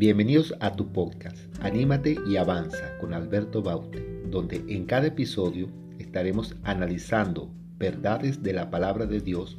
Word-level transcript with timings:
Bienvenidos 0.00 0.54
a 0.60 0.76
tu 0.76 0.90
podcast, 0.94 1.36
Anímate 1.62 2.16
y 2.26 2.38
Avanza 2.38 2.96
con 3.00 3.12
Alberto 3.12 3.60
Baute, 3.60 4.02
donde 4.30 4.64
en 4.66 4.86
cada 4.86 5.08
episodio 5.08 5.68
estaremos 5.98 6.56
analizando 6.62 7.50
verdades 7.76 8.42
de 8.42 8.54
la 8.54 8.70
palabra 8.70 9.04
de 9.04 9.20
Dios 9.20 9.58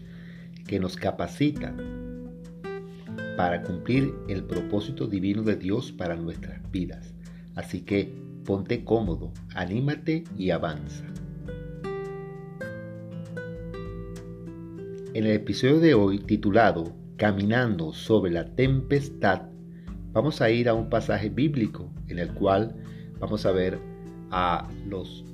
que 0.66 0.80
nos 0.80 0.96
capacitan 0.96 1.78
para 3.38 3.62
cumplir 3.62 4.16
el 4.30 4.44
propósito 4.44 5.06
divino 5.06 5.44
de 5.44 5.58
Dios 5.58 5.92
para 5.92 6.16
nuestras 6.16 6.60
vidas. 6.72 7.14
Así 7.54 7.82
que 7.82 8.12
ponte 8.44 8.84
cómodo, 8.84 9.32
anímate 9.54 10.24
y 10.36 10.50
avanza. 10.50 11.06
En 15.14 15.24
el 15.24 15.34
episodio 15.34 15.80
de 15.80 15.94
hoy 15.94 16.18
titulado 16.18 16.96
Caminando 17.16 17.94
sobre 17.94 18.32
la 18.32 18.56
tempestad, 18.56 19.51
vamos 20.14 20.42
a 20.42 20.50
ir 20.50 20.68
a 20.68 20.74
un 20.74 20.90
pasaje 20.90 21.30
bíblico 21.30 21.90
en 22.08 22.20
el 22.20 22.34
cual 22.34 22.76
vamos 23.20 23.46
a 23.46 23.52
ver 23.52 23.80
a 24.32 24.68
los 24.88 25.26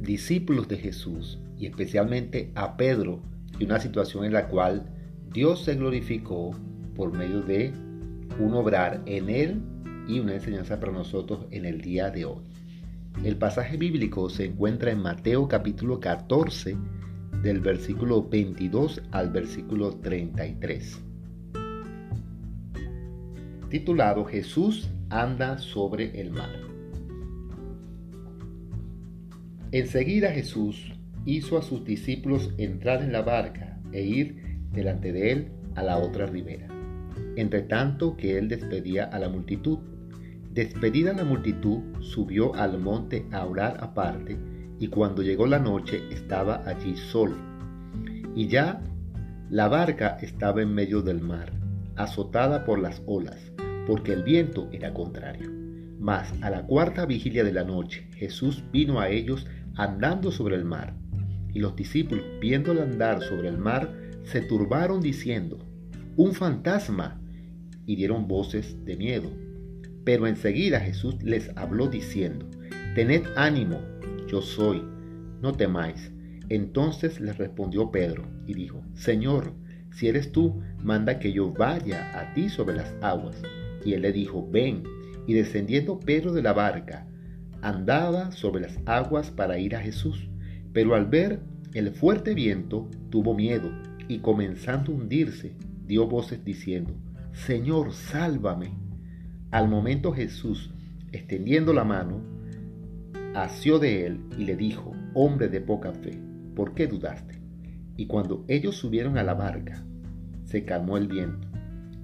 discípulos 0.00 0.68
de 0.68 0.78
Jesús 0.78 1.38
y 1.58 1.66
especialmente 1.66 2.50
a 2.54 2.76
Pedro 2.76 3.20
y 3.58 3.64
una 3.64 3.80
situación 3.80 4.24
en 4.24 4.32
la 4.32 4.48
cual 4.48 4.86
Dios 5.32 5.64
se 5.64 5.74
glorificó 5.74 6.52
por 6.94 7.12
medio 7.12 7.42
de 7.42 7.72
un 8.38 8.54
obrar 8.54 9.02
en 9.06 9.28
él 9.28 9.60
y 10.06 10.20
una 10.20 10.34
enseñanza 10.34 10.80
para 10.80 10.92
nosotros 10.92 11.46
en 11.50 11.64
el 11.64 11.80
día 11.80 12.10
de 12.10 12.24
hoy. 12.24 12.42
El 13.24 13.36
pasaje 13.36 13.76
bíblico 13.76 14.30
se 14.30 14.46
encuentra 14.46 14.92
en 14.92 15.02
Mateo 15.02 15.48
capítulo 15.48 15.98
14 15.98 16.76
del 17.42 17.60
versículo 17.60 18.28
22 18.28 19.02
al 19.10 19.30
versículo 19.30 19.96
33 19.96 21.07
titulado 23.68 24.24
Jesús 24.24 24.88
anda 25.10 25.58
sobre 25.58 26.20
el 26.20 26.30
mar. 26.30 26.50
Enseguida 29.72 30.30
Jesús 30.30 30.92
hizo 31.26 31.58
a 31.58 31.62
sus 31.62 31.84
discípulos 31.84 32.50
entrar 32.56 33.02
en 33.02 33.12
la 33.12 33.20
barca 33.20 33.78
e 33.92 34.02
ir 34.02 34.58
delante 34.72 35.12
de 35.12 35.32
él 35.32 35.48
a 35.74 35.82
la 35.82 35.98
otra 35.98 36.26
ribera, 36.26 36.68
entre 37.36 37.62
tanto 37.62 38.16
que 38.16 38.38
él 38.38 38.48
despedía 38.48 39.04
a 39.04 39.18
la 39.18 39.28
multitud. 39.28 39.78
Despedida 40.52 41.12
la 41.12 41.24
multitud, 41.24 41.80
subió 42.00 42.54
al 42.54 42.78
monte 42.78 43.26
a 43.30 43.44
orar 43.44 43.76
aparte, 43.80 44.38
y 44.80 44.88
cuando 44.88 45.22
llegó 45.22 45.46
la 45.46 45.58
noche 45.58 46.00
estaba 46.10 46.62
allí 46.66 46.96
solo. 46.96 47.36
Y 48.34 48.48
ya 48.48 48.82
la 49.50 49.68
barca 49.68 50.18
estaba 50.22 50.62
en 50.62 50.72
medio 50.72 51.02
del 51.02 51.20
mar, 51.20 51.52
azotada 51.96 52.64
por 52.64 52.78
las 52.78 53.02
olas 53.06 53.52
porque 53.88 54.12
el 54.12 54.22
viento 54.22 54.68
era 54.70 54.92
contrario. 54.92 55.50
Mas 55.98 56.32
a 56.42 56.50
la 56.50 56.66
cuarta 56.66 57.06
vigilia 57.06 57.42
de 57.42 57.54
la 57.54 57.64
noche 57.64 58.06
Jesús 58.14 58.62
vino 58.70 59.00
a 59.00 59.08
ellos 59.08 59.46
andando 59.76 60.30
sobre 60.30 60.56
el 60.56 60.66
mar. 60.66 60.94
Y 61.54 61.60
los 61.60 61.74
discípulos, 61.74 62.22
viéndole 62.38 62.82
andar 62.82 63.22
sobre 63.22 63.48
el 63.48 63.56
mar, 63.56 63.90
se 64.24 64.42
turbaron 64.42 65.00
diciendo, 65.00 65.66
un 66.16 66.34
fantasma, 66.34 67.18
y 67.86 67.96
dieron 67.96 68.28
voces 68.28 68.76
de 68.84 68.96
miedo. 68.96 69.30
Pero 70.04 70.26
enseguida 70.26 70.80
Jesús 70.80 71.22
les 71.22 71.50
habló 71.56 71.88
diciendo, 71.88 72.46
tened 72.94 73.22
ánimo, 73.36 73.80
yo 74.26 74.42
soy, 74.42 74.82
no 75.40 75.52
temáis. 75.54 76.12
Entonces 76.50 77.20
les 77.20 77.38
respondió 77.38 77.90
Pedro 77.90 78.24
y 78.46 78.52
dijo, 78.52 78.82
Señor, 78.92 79.54
si 79.92 80.08
eres 80.08 80.30
tú, 80.30 80.60
manda 80.82 81.18
que 81.18 81.32
yo 81.32 81.50
vaya 81.50 82.20
a 82.20 82.34
ti 82.34 82.50
sobre 82.50 82.76
las 82.76 82.92
aguas. 83.00 83.40
Y 83.88 83.94
él 83.94 84.02
le 84.02 84.12
dijo, 84.12 84.46
ven. 84.46 84.82
Y 85.26 85.32
descendiendo 85.32 85.98
Pedro 85.98 86.34
de 86.34 86.42
la 86.42 86.52
barca, 86.52 87.06
andaba 87.62 88.32
sobre 88.32 88.60
las 88.60 88.78
aguas 88.84 89.30
para 89.30 89.58
ir 89.58 89.74
a 89.74 89.80
Jesús. 89.80 90.28
Pero 90.74 90.94
al 90.94 91.06
ver 91.06 91.40
el 91.72 91.90
fuerte 91.92 92.34
viento, 92.34 92.90
tuvo 93.08 93.34
miedo 93.34 93.70
y 94.06 94.18
comenzando 94.18 94.92
a 94.92 94.96
hundirse, 94.96 95.54
dio 95.86 96.06
voces 96.06 96.44
diciendo, 96.44 96.92
Señor, 97.32 97.94
sálvame. 97.94 98.74
Al 99.52 99.70
momento 99.70 100.12
Jesús, 100.12 100.70
extendiendo 101.10 101.72
la 101.72 101.84
mano, 101.84 102.20
asió 103.34 103.78
de 103.78 104.04
él 104.04 104.20
y 104.36 104.44
le 104.44 104.54
dijo, 104.54 104.92
hombre 105.14 105.48
de 105.48 105.62
poca 105.62 105.92
fe, 105.92 106.20
¿por 106.54 106.74
qué 106.74 106.86
dudaste? 106.86 107.40
Y 107.96 108.06
cuando 108.06 108.44
ellos 108.48 108.76
subieron 108.76 109.16
a 109.16 109.22
la 109.22 109.32
barca, 109.32 109.82
se 110.44 110.66
calmó 110.66 110.98
el 110.98 111.08
viento 111.08 111.47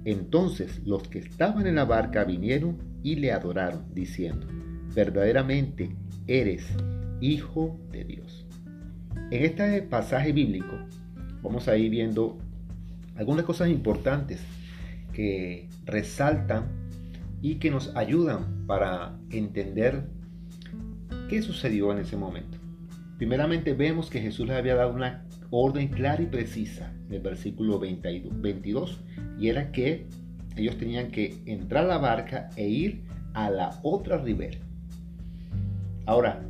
entonces 0.05 0.81
los 0.85 1.07
que 1.07 1.19
estaban 1.19 1.67
en 1.67 1.75
la 1.75 1.85
barca 1.85 2.23
vinieron 2.23 2.77
y 3.03 3.15
le 3.15 3.31
adoraron, 3.31 3.93
diciendo, 3.93 4.47
verdaderamente 4.93 5.95
eres 6.27 6.65
hijo 7.19 7.79
de 7.91 8.05
Dios. 8.05 8.45
En 9.31 9.43
este 9.43 9.81
pasaje 9.81 10.31
bíblico 10.31 10.77
vamos 11.41 11.67
a 11.67 11.75
ir 11.75 11.89
viendo 11.89 12.37
algunas 13.15 13.45
cosas 13.45 13.69
importantes 13.69 14.41
que 15.11 15.67
resaltan 15.85 16.67
y 17.41 17.55
que 17.55 17.71
nos 17.71 17.95
ayudan 17.95 18.65
para 18.67 19.17
entender 19.31 20.03
qué 21.29 21.41
sucedió 21.41 21.91
en 21.91 21.99
ese 21.99 22.17
momento. 22.17 22.57
Primeramente 23.17 23.73
vemos 23.73 24.09
que 24.09 24.21
Jesús 24.21 24.47
les 24.47 24.57
había 24.57 24.75
dado 24.75 24.93
una 24.93 25.25
orden 25.49 25.87
clara 25.87 26.21
y 26.21 26.27
precisa 26.27 26.91
versículo 27.21 27.79
22 27.79 28.99
y 29.39 29.49
era 29.49 29.71
que 29.71 30.05
ellos 30.55 30.77
tenían 30.77 31.11
que 31.11 31.37
entrar 31.45 31.85
a 31.85 31.87
la 31.87 31.97
barca 31.97 32.49
e 32.55 32.67
ir 32.67 33.03
a 33.33 33.49
la 33.49 33.79
otra 33.83 34.17
ribera. 34.17 34.57
Ahora, 36.05 36.45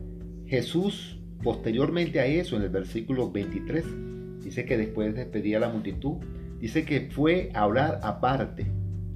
Jesús, 0.47 1.17
posteriormente 1.43 2.19
a 2.19 2.25
eso, 2.25 2.55
en 2.55 2.63
el 2.63 2.69
versículo 2.69 3.31
23, 3.31 3.85
dice 4.43 4.65
que 4.65 4.77
después 4.77 5.13
de 5.13 5.23
despedir 5.23 5.57
a 5.57 5.61
la 5.61 5.69
multitud, 5.69 6.17
dice 6.59 6.85
que 6.85 7.09
fue 7.09 7.51
a 7.53 7.65
orar 7.65 7.99
aparte. 8.03 8.67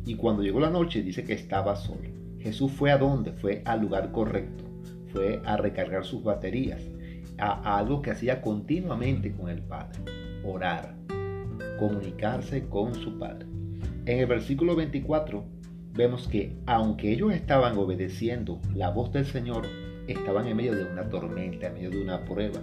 Y 0.05 0.15
cuando 0.15 0.41
llegó 0.41 0.59
la 0.59 0.71
noche, 0.71 1.03
dice 1.03 1.23
que 1.23 1.33
estaba 1.33 1.75
solo. 1.75 2.09
Jesús 2.39 2.71
fue 2.71 2.91
a 2.91 2.97
dónde? 2.97 3.33
Fue 3.33 3.61
al 3.65 3.81
lugar 3.81 4.11
correcto. 4.11 4.63
Fue 5.07 5.41
a 5.45 5.57
recargar 5.57 6.05
sus 6.05 6.23
baterías. 6.23 6.81
a 7.41 7.77
algo 7.77 8.01
que 8.01 8.11
hacía 8.11 8.41
continuamente 8.41 9.31
con 9.31 9.49
el 9.49 9.61
Padre. 9.61 9.99
Orar. 10.43 10.93
Comunicarse 11.79 12.67
con 12.67 12.93
su 12.93 13.17
Padre. 13.17 13.47
En 14.05 14.19
el 14.19 14.25
versículo 14.25 14.75
24 14.75 15.43
vemos 15.93 16.27
que 16.27 16.57
aunque 16.65 17.11
ellos 17.11 17.33
estaban 17.33 17.77
obedeciendo 17.77 18.59
la 18.75 18.89
voz 18.89 19.13
del 19.13 19.25
Señor, 19.25 19.65
estaban 20.07 20.47
en 20.47 20.57
medio 20.57 20.75
de 20.75 20.83
una 20.83 21.09
tormenta, 21.09 21.67
en 21.67 21.73
medio 21.75 21.89
de 21.89 22.01
una 22.01 22.25
prueba. 22.25 22.61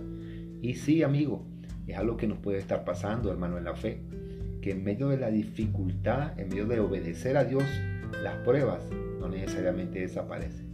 Y 0.60 0.74
sí, 0.74 1.02
amigo, 1.02 1.46
es 1.86 1.96
algo 1.96 2.16
que 2.16 2.26
nos 2.26 2.38
puede 2.38 2.58
estar 2.58 2.84
pasando, 2.84 3.30
hermano, 3.30 3.58
en 3.58 3.64
la 3.64 3.74
fe, 3.74 4.00
que 4.60 4.72
en 4.72 4.84
medio 4.84 5.08
de 5.08 5.18
la 5.18 5.30
dificultad, 5.30 6.38
en 6.38 6.48
medio 6.48 6.66
de 6.66 6.80
obedecer 6.80 7.36
a 7.36 7.44
Dios, 7.44 7.64
las 8.22 8.34
pruebas 8.38 8.82
no 9.20 9.28
necesariamente 9.28 10.00
desaparecen. 10.00 10.66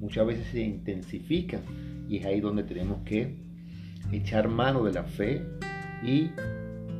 Muchas 0.00 0.26
veces 0.26 0.46
se 0.48 0.60
intensifican 0.60 1.62
y 2.08 2.18
es 2.18 2.26
ahí 2.26 2.40
donde 2.40 2.62
tenemos 2.62 3.02
que 3.04 3.34
echar 4.12 4.48
mano 4.48 4.84
de 4.84 4.92
la 4.92 5.04
fe 5.04 5.42
y 6.04 6.30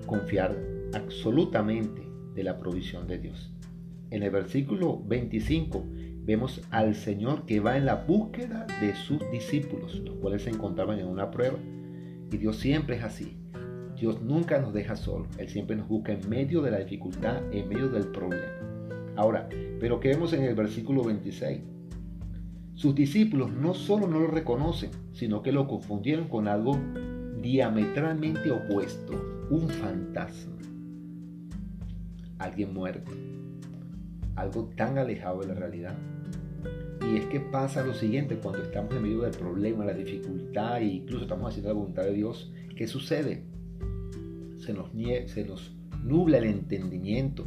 confiar 0.06 0.56
absolutamente 0.92 2.02
de 2.34 2.42
la 2.44 2.58
provisión 2.58 3.06
de 3.06 3.18
Dios. 3.18 3.52
En 4.10 4.22
el 4.22 4.30
versículo 4.30 5.02
25 5.06 5.84
vemos 6.24 6.62
al 6.70 6.94
Señor 6.94 7.44
que 7.46 7.60
va 7.60 7.76
en 7.76 7.86
la 7.86 7.96
búsqueda 8.06 8.66
de 8.80 8.94
sus 8.94 9.18
discípulos, 9.30 10.00
los 10.04 10.16
cuales 10.16 10.42
se 10.42 10.50
encontraban 10.50 10.98
en 10.98 11.06
una 11.06 11.30
prueba. 11.30 11.58
Y 12.30 12.36
Dios 12.36 12.56
siempre 12.56 12.96
es 12.96 13.04
así. 13.04 13.36
Dios 13.96 14.22
nunca 14.22 14.60
nos 14.60 14.72
deja 14.72 14.96
solos. 14.96 15.28
Él 15.38 15.48
siempre 15.48 15.76
nos 15.76 15.88
busca 15.88 16.12
en 16.12 16.28
medio 16.28 16.62
de 16.62 16.70
la 16.70 16.78
dificultad, 16.78 17.42
en 17.52 17.68
medio 17.68 17.88
del 17.88 18.06
problema. 18.08 18.52
Ahora, 19.16 19.48
pero 19.80 19.98
¿qué 20.00 20.08
vemos 20.08 20.32
en 20.32 20.44
el 20.44 20.54
versículo 20.54 21.02
26? 21.02 21.60
Sus 22.74 22.94
discípulos 22.94 23.50
no 23.50 23.74
solo 23.74 24.06
no 24.06 24.20
lo 24.20 24.28
reconocen, 24.28 24.90
sino 25.12 25.42
que 25.42 25.50
lo 25.50 25.66
confundieron 25.66 26.28
con 26.28 26.46
algo 26.46 26.78
diametralmente 27.42 28.52
opuesto, 28.52 29.48
un 29.50 29.68
fantasma 29.68 30.57
alguien 32.38 32.72
muerto, 32.72 33.10
algo 34.36 34.70
tan 34.76 34.98
alejado 34.98 35.40
de 35.40 35.48
la 35.48 35.54
realidad. 35.54 35.94
Y 37.12 37.16
es 37.16 37.26
que 37.26 37.40
pasa 37.40 37.84
lo 37.84 37.94
siguiente, 37.94 38.36
cuando 38.36 38.62
estamos 38.62 38.94
en 38.94 39.02
medio 39.02 39.22
del 39.22 39.32
problema, 39.32 39.84
la 39.84 39.94
dificultad 39.94 40.78
e 40.78 40.84
incluso 40.84 41.24
estamos 41.24 41.50
haciendo 41.50 41.70
la 41.70 41.74
voluntad 41.74 42.02
de 42.02 42.12
Dios, 42.12 42.52
¿qué 42.76 42.86
sucede? 42.86 43.44
Se 44.58 44.72
nos, 44.72 44.90
se 45.30 45.44
nos 45.44 45.74
nubla 46.04 46.38
el 46.38 46.44
entendimiento 46.44 47.44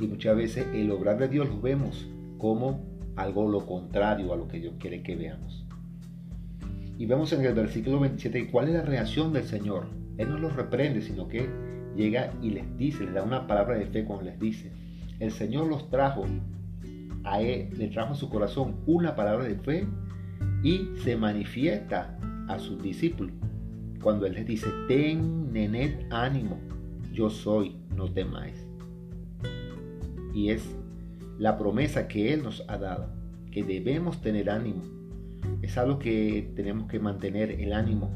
y 0.00 0.06
muchas 0.06 0.36
veces 0.36 0.66
el 0.74 0.90
obrar 0.90 1.18
de 1.18 1.28
Dios 1.28 1.48
lo 1.48 1.60
vemos 1.60 2.08
como 2.38 2.84
algo 3.16 3.48
lo 3.48 3.64
contrario 3.64 4.32
a 4.32 4.36
lo 4.36 4.48
que 4.48 4.60
Dios 4.60 4.74
quiere 4.78 5.02
que 5.02 5.16
veamos. 5.16 5.64
Y 6.98 7.06
vemos 7.06 7.32
en 7.32 7.44
el 7.44 7.54
versículo 7.54 8.00
27 8.00 8.50
cuál 8.50 8.68
es 8.68 8.74
la 8.74 8.82
reacción 8.82 9.32
del 9.32 9.44
Señor. 9.44 9.86
Él 10.16 10.30
no 10.30 10.38
los 10.38 10.56
reprende, 10.56 11.02
sino 11.02 11.28
que 11.28 11.48
llega 11.96 12.32
y 12.42 12.50
les 12.50 12.76
dice, 12.76 13.04
les 13.04 13.14
da 13.14 13.22
una 13.22 13.46
palabra 13.46 13.76
de 13.76 13.86
fe 13.86 14.04
cuando 14.04 14.24
les 14.24 14.38
dice, 14.38 14.70
el 15.18 15.32
Señor 15.32 15.66
los 15.66 15.88
trajo 15.90 16.24
a 17.24 17.40
él, 17.40 17.70
le 17.76 17.88
trajo 17.88 18.12
a 18.12 18.16
su 18.16 18.28
corazón 18.28 18.76
una 18.86 19.16
palabra 19.16 19.44
de 19.44 19.56
fe 19.56 19.86
y 20.62 20.90
se 21.02 21.16
manifiesta 21.16 22.18
a 22.48 22.58
sus 22.58 22.80
discípulos 22.82 23.32
cuando 24.06 24.26
él 24.26 24.34
les 24.34 24.46
dice, 24.46 24.68
ten 24.86 25.52
nenet 25.52 26.06
ánimo, 26.12 26.60
yo 27.12 27.28
soy, 27.28 27.74
no 27.96 28.04
temáis. 28.12 28.66
Y 30.32 30.50
es 30.50 30.64
la 31.38 31.58
promesa 31.58 32.06
que 32.06 32.32
él 32.32 32.44
nos 32.44 32.64
ha 32.68 32.78
dado, 32.78 33.08
que 33.50 33.64
debemos 33.64 34.20
tener 34.20 34.48
ánimo. 34.48 34.82
Es 35.60 35.76
algo 35.76 35.98
que 35.98 36.52
tenemos 36.54 36.86
que 36.86 37.00
mantener 37.00 37.50
el 37.50 37.72
ánimo, 37.72 38.10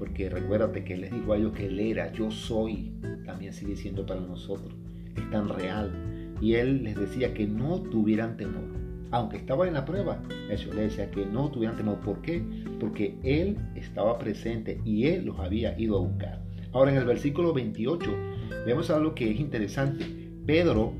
porque 0.00 0.28
recuérdate 0.28 0.82
que 0.82 0.96
les 0.96 1.12
dijo 1.12 1.32
a 1.32 1.36
ellos 1.36 1.52
que 1.52 1.66
él 1.66 1.78
era, 1.78 2.12
yo 2.12 2.32
soy, 2.32 2.92
también 3.24 3.52
sigue 3.52 3.76
siendo 3.76 4.04
para 4.04 4.20
nosotros, 4.20 4.74
es 5.14 5.30
tan 5.30 5.48
real. 5.48 6.34
Y 6.40 6.54
él 6.54 6.82
les 6.82 6.96
decía 6.96 7.32
que 7.32 7.46
no 7.46 7.80
tuvieran 7.82 8.36
temor 8.36 8.80
aunque 9.12 9.38
estaba 9.38 9.66
en 9.66 9.74
la 9.74 9.84
prueba, 9.84 10.22
el 10.48 10.56
Señor 10.56 10.76
le 10.76 10.82
decía 10.82 11.10
que 11.10 11.26
no 11.26 11.50
tuvieran 11.50 11.76
temor. 11.76 11.98
¿Por 12.00 12.22
qué? 12.22 12.42
Porque 12.78 13.18
Él 13.24 13.56
estaba 13.74 14.18
presente 14.18 14.80
y 14.84 15.06
Él 15.06 15.26
los 15.26 15.38
había 15.40 15.78
ido 15.78 15.96
a 15.98 16.00
buscar. 16.00 16.42
Ahora 16.72 16.92
en 16.92 16.98
el 16.98 17.04
versículo 17.04 17.52
28 17.52 18.10
vemos 18.66 18.90
algo 18.90 19.14
que 19.14 19.30
es 19.30 19.40
interesante. 19.40 20.06
Pedro 20.46 20.94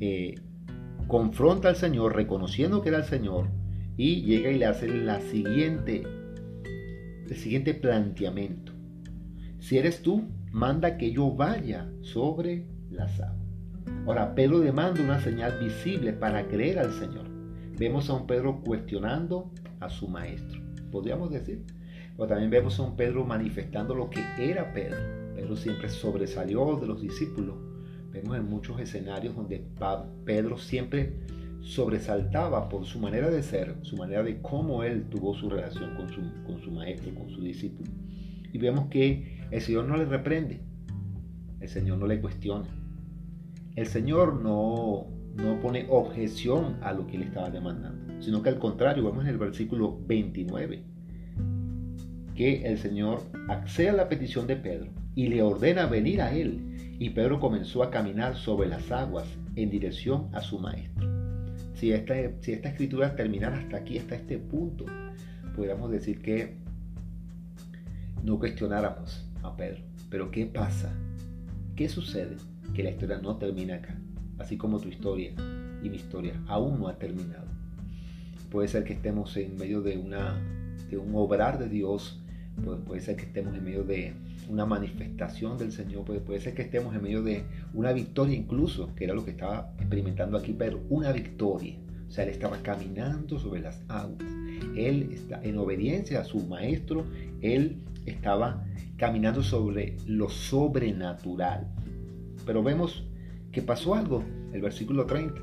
eh, 0.00 0.34
confronta 1.06 1.68
al 1.68 1.76
Señor 1.76 2.14
reconociendo 2.14 2.82
que 2.82 2.90
era 2.90 2.98
el 2.98 3.04
Señor 3.04 3.48
y 3.96 4.22
llega 4.22 4.50
y 4.50 4.58
le 4.58 4.66
hace 4.66 4.88
la 4.88 5.20
siguiente, 5.20 6.02
el 7.32 7.38
siguiente 7.38 7.72
planteamiento. 7.72 8.72
Si 9.58 9.78
eres 9.78 10.02
tú, 10.02 10.28
manda 10.50 10.98
que 10.98 11.12
yo 11.12 11.34
vaya 11.34 11.90
sobre 12.02 12.66
las 12.90 13.18
aguas. 13.20 13.40
Ahora, 14.06 14.34
Pedro 14.34 14.60
demanda 14.60 15.02
una 15.02 15.18
señal 15.18 15.58
visible 15.58 16.12
para 16.12 16.46
creer 16.48 16.78
al 16.78 16.92
Señor. 16.92 17.26
Vemos 17.78 18.10
a 18.10 18.14
un 18.14 18.26
Pedro 18.26 18.60
cuestionando 18.62 19.50
a 19.80 19.88
su 19.88 20.08
maestro, 20.08 20.60
podríamos 20.90 21.30
decir. 21.30 21.64
O 22.18 22.26
también 22.26 22.50
vemos 22.50 22.78
a 22.78 22.82
un 22.82 22.96
Pedro 22.96 23.24
manifestando 23.24 23.94
lo 23.94 24.10
que 24.10 24.20
era 24.38 24.74
Pedro. 24.74 24.98
Pedro 25.34 25.56
siempre 25.56 25.88
sobresalió 25.88 26.76
de 26.76 26.86
los 26.86 27.00
discípulos. 27.00 27.56
Vemos 28.10 28.36
en 28.36 28.44
muchos 28.44 28.78
escenarios 28.78 29.34
donde 29.34 29.64
Pedro 30.26 30.58
siempre 30.58 31.14
sobresaltaba 31.62 32.68
por 32.68 32.84
su 32.84 32.98
manera 32.98 33.30
de 33.30 33.42
ser, 33.42 33.76
su 33.82 33.96
manera 33.96 34.22
de 34.22 34.40
cómo 34.40 34.82
él 34.82 35.04
tuvo 35.08 35.34
su 35.34 35.48
relación 35.48 35.96
con 35.96 36.08
su, 36.10 36.20
con 36.44 36.60
su 36.60 36.70
maestro, 36.70 37.14
con 37.14 37.30
su 37.30 37.40
discípulo. 37.40 37.90
Y 38.52 38.58
vemos 38.58 38.88
que 38.88 39.46
el 39.50 39.60
Señor 39.60 39.86
no 39.86 39.96
le 39.96 40.04
reprende, 40.04 40.60
el 41.60 41.68
Señor 41.68 41.98
no 41.98 42.06
le 42.06 42.20
cuestiona 42.20 42.82
el 43.76 43.86
Señor 43.86 44.42
no, 44.42 45.06
no 45.36 45.60
pone 45.60 45.86
objeción 45.88 46.76
a 46.82 46.92
lo 46.92 47.06
que 47.06 47.16
él 47.16 47.22
estaba 47.22 47.50
demandando, 47.50 48.22
sino 48.22 48.42
que 48.42 48.50
al 48.50 48.58
contrario, 48.58 49.04
vemos 49.04 49.24
en 49.24 49.30
el 49.30 49.38
versículo 49.38 49.98
29, 50.06 50.82
que 52.34 52.66
el 52.66 52.78
Señor 52.78 53.22
accede 53.48 53.90
a 53.90 53.94
la 53.94 54.08
petición 54.08 54.46
de 54.46 54.56
Pedro 54.56 54.90
y 55.14 55.28
le 55.28 55.42
ordena 55.42 55.86
venir 55.86 56.20
a 56.20 56.34
él, 56.34 56.96
y 56.98 57.10
Pedro 57.10 57.40
comenzó 57.40 57.82
a 57.82 57.90
caminar 57.90 58.36
sobre 58.36 58.68
las 58.68 58.90
aguas 58.92 59.26
en 59.56 59.70
dirección 59.70 60.28
a 60.32 60.40
su 60.40 60.58
maestro. 60.58 61.21
Si 61.82 61.90
esta, 61.90 62.14
si 62.42 62.52
escritura 62.52 63.16
terminara 63.16 63.58
hasta 63.58 63.78
aquí, 63.78 63.98
hasta 63.98 64.14
este 64.14 64.38
punto, 64.38 64.86
podríamos 65.56 65.90
decir 65.90 66.22
que 66.22 66.54
no 68.22 68.38
cuestionáramos 68.38 69.28
a 69.42 69.56
Pedro. 69.56 69.80
Pero 70.08 70.30
¿qué 70.30 70.46
pasa? 70.46 70.94
¿Qué 71.74 71.88
sucede? 71.88 72.36
que 72.72 72.84
la 72.84 72.90
historia 72.90 73.18
no 73.18 73.36
termina 73.36 73.74
acá, 73.74 73.96
así 74.38 74.56
como 74.56 74.78
tu 74.78 74.90
historia 74.90 75.32
y 75.82 75.90
mi 75.90 75.96
historia 75.96 76.40
aún 76.46 76.78
no 76.78 76.86
ha 76.86 77.00
terminado. 77.00 77.48
Puede 78.48 78.68
ser 78.68 78.84
que 78.84 78.92
estemos 78.92 79.36
en 79.36 79.56
medio 79.56 79.82
de, 79.82 79.98
una, 79.98 80.40
de 80.88 80.98
un 80.98 81.12
obrar 81.16 81.58
de 81.58 81.68
Dios, 81.68 82.22
puede, 82.86 83.00
ser 83.00 83.16
que 83.16 83.24
estemos 83.24 83.56
en 83.56 83.64
medio 83.64 83.82
de 83.82 84.14
una 84.52 84.66
manifestación 84.66 85.56
del 85.56 85.72
Señor, 85.72 86.04
puede, 86.04 86.20
puede 86.20 86.40
ser 86.40 86.54
que 86.54 86.62
estemos 86.62 86.94
en 86.94 87.02
medio 87.02 87.22
de 87.22 87.44
una 87.72 87.92
victoria 87.92 88.36
incluso, 88.36 88.94
que 88.94 89.04
era 89.04 89.14
lo 89.14 89.24
que 89.24 89.30
estaba 89.30 89.72
experimentando 89.78 90.36
aquí 90.36 90.54
pero 90.56 90.80
una 90.90 91.10
victoria. 91.10 91.78
O 92.06 92.10
sea, 92.10 92.24
él 92.24 92.30
estaba 92.30 92.58
caminando 92.58 93.38
sobre 93.38 93.62
las 93.62 93.82
aguas. 93.88 94.22
Él 94.76 95.08
está 95.12 95.42
en 95.42 95.56
obediencia 95.56 96.20
a 96.20 96.24
su 96.24 96.40
maestro, 96.40 97.06
él 97.40 97.78
estaba 98.04 98.66
caminando 98.98 99.42
sobre 99.42 99.96
lo 100.06 100.28
sobrenatural. 100.28 101.66
Pero 102.44 102.62
vemos 102.62 103.06
que 103.50 103.62
pasó 103.62 103.94
algo, 103.94 104.22
el 104.52 104.60
versículo 104.60 105.06
30, 105.06 105.40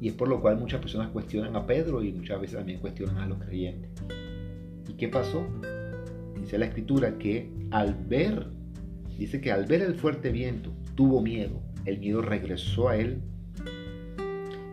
y 0.00 0.08
es 0.08 0.14
por 0.14 0.28
lo 0.28 0.40
cual 0.40 0.58
muchas 0.58 0.80
personas 0.80 1.10
cuestionan 1.10 1.56
a 1.56 1.66
Pedro 1.66 2.04
y 2.04 2.12
muchas 2.12 2.40
veces 2.40 2.56
también 2.56 2.78
cuestionan 2.78 3.18
a 3.18 3.26
los 3.26 3.38
creyentes. 3.38 3.90
¿Y 4.88 4.92
qué 4.92 5.08
pasó? 5.08 5.44
Dice 6.42 6.58
la 6.58 6.66
escritura 6.66 7.18
que 7.18 7.52
al 7.70 7.94
ver, 7.94 8.48
dice 9.16 9.40
que 9.40 9.52
al 9.52 9.64
ver 9.64 9.80
el 9.80 9.94
fuerte 9.94 10.32
viento, 10.32 10.72
tuvo 10.96 11.22
miedo, 11.22 11.62
el 11.84 12.00
miedo 12.00 12.20
regresó 12.20 12.88
a 12.88 12.96
él 12.96 13.22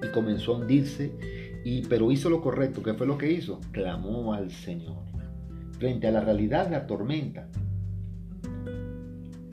y 0.02 0.12
comenzó 0.12 0.56
a 0.56 0.58
hundirse, 0.58 1.12
y, 1.64 1.84
pero 1.84 2.12
hizo 2.12 2.32
lo 2.32 2.42
correcto, 2.42 2.82
¿qué 2.82 2.96
fue 2.96 3.06
lo 3.06 3.20
que 3.20 3.32
hizo? 3.32 3.60
Clamó 3.72 4.34
al 4.34 4.50
Señor. 4.50 4.98
Frente 5.78 6.08
a 6.08 6.12
la 6.12 6.22
realidad 6.22 6.66
de 6.66 6.72
la 6.72 6.88
tormenta, 6.88 7.48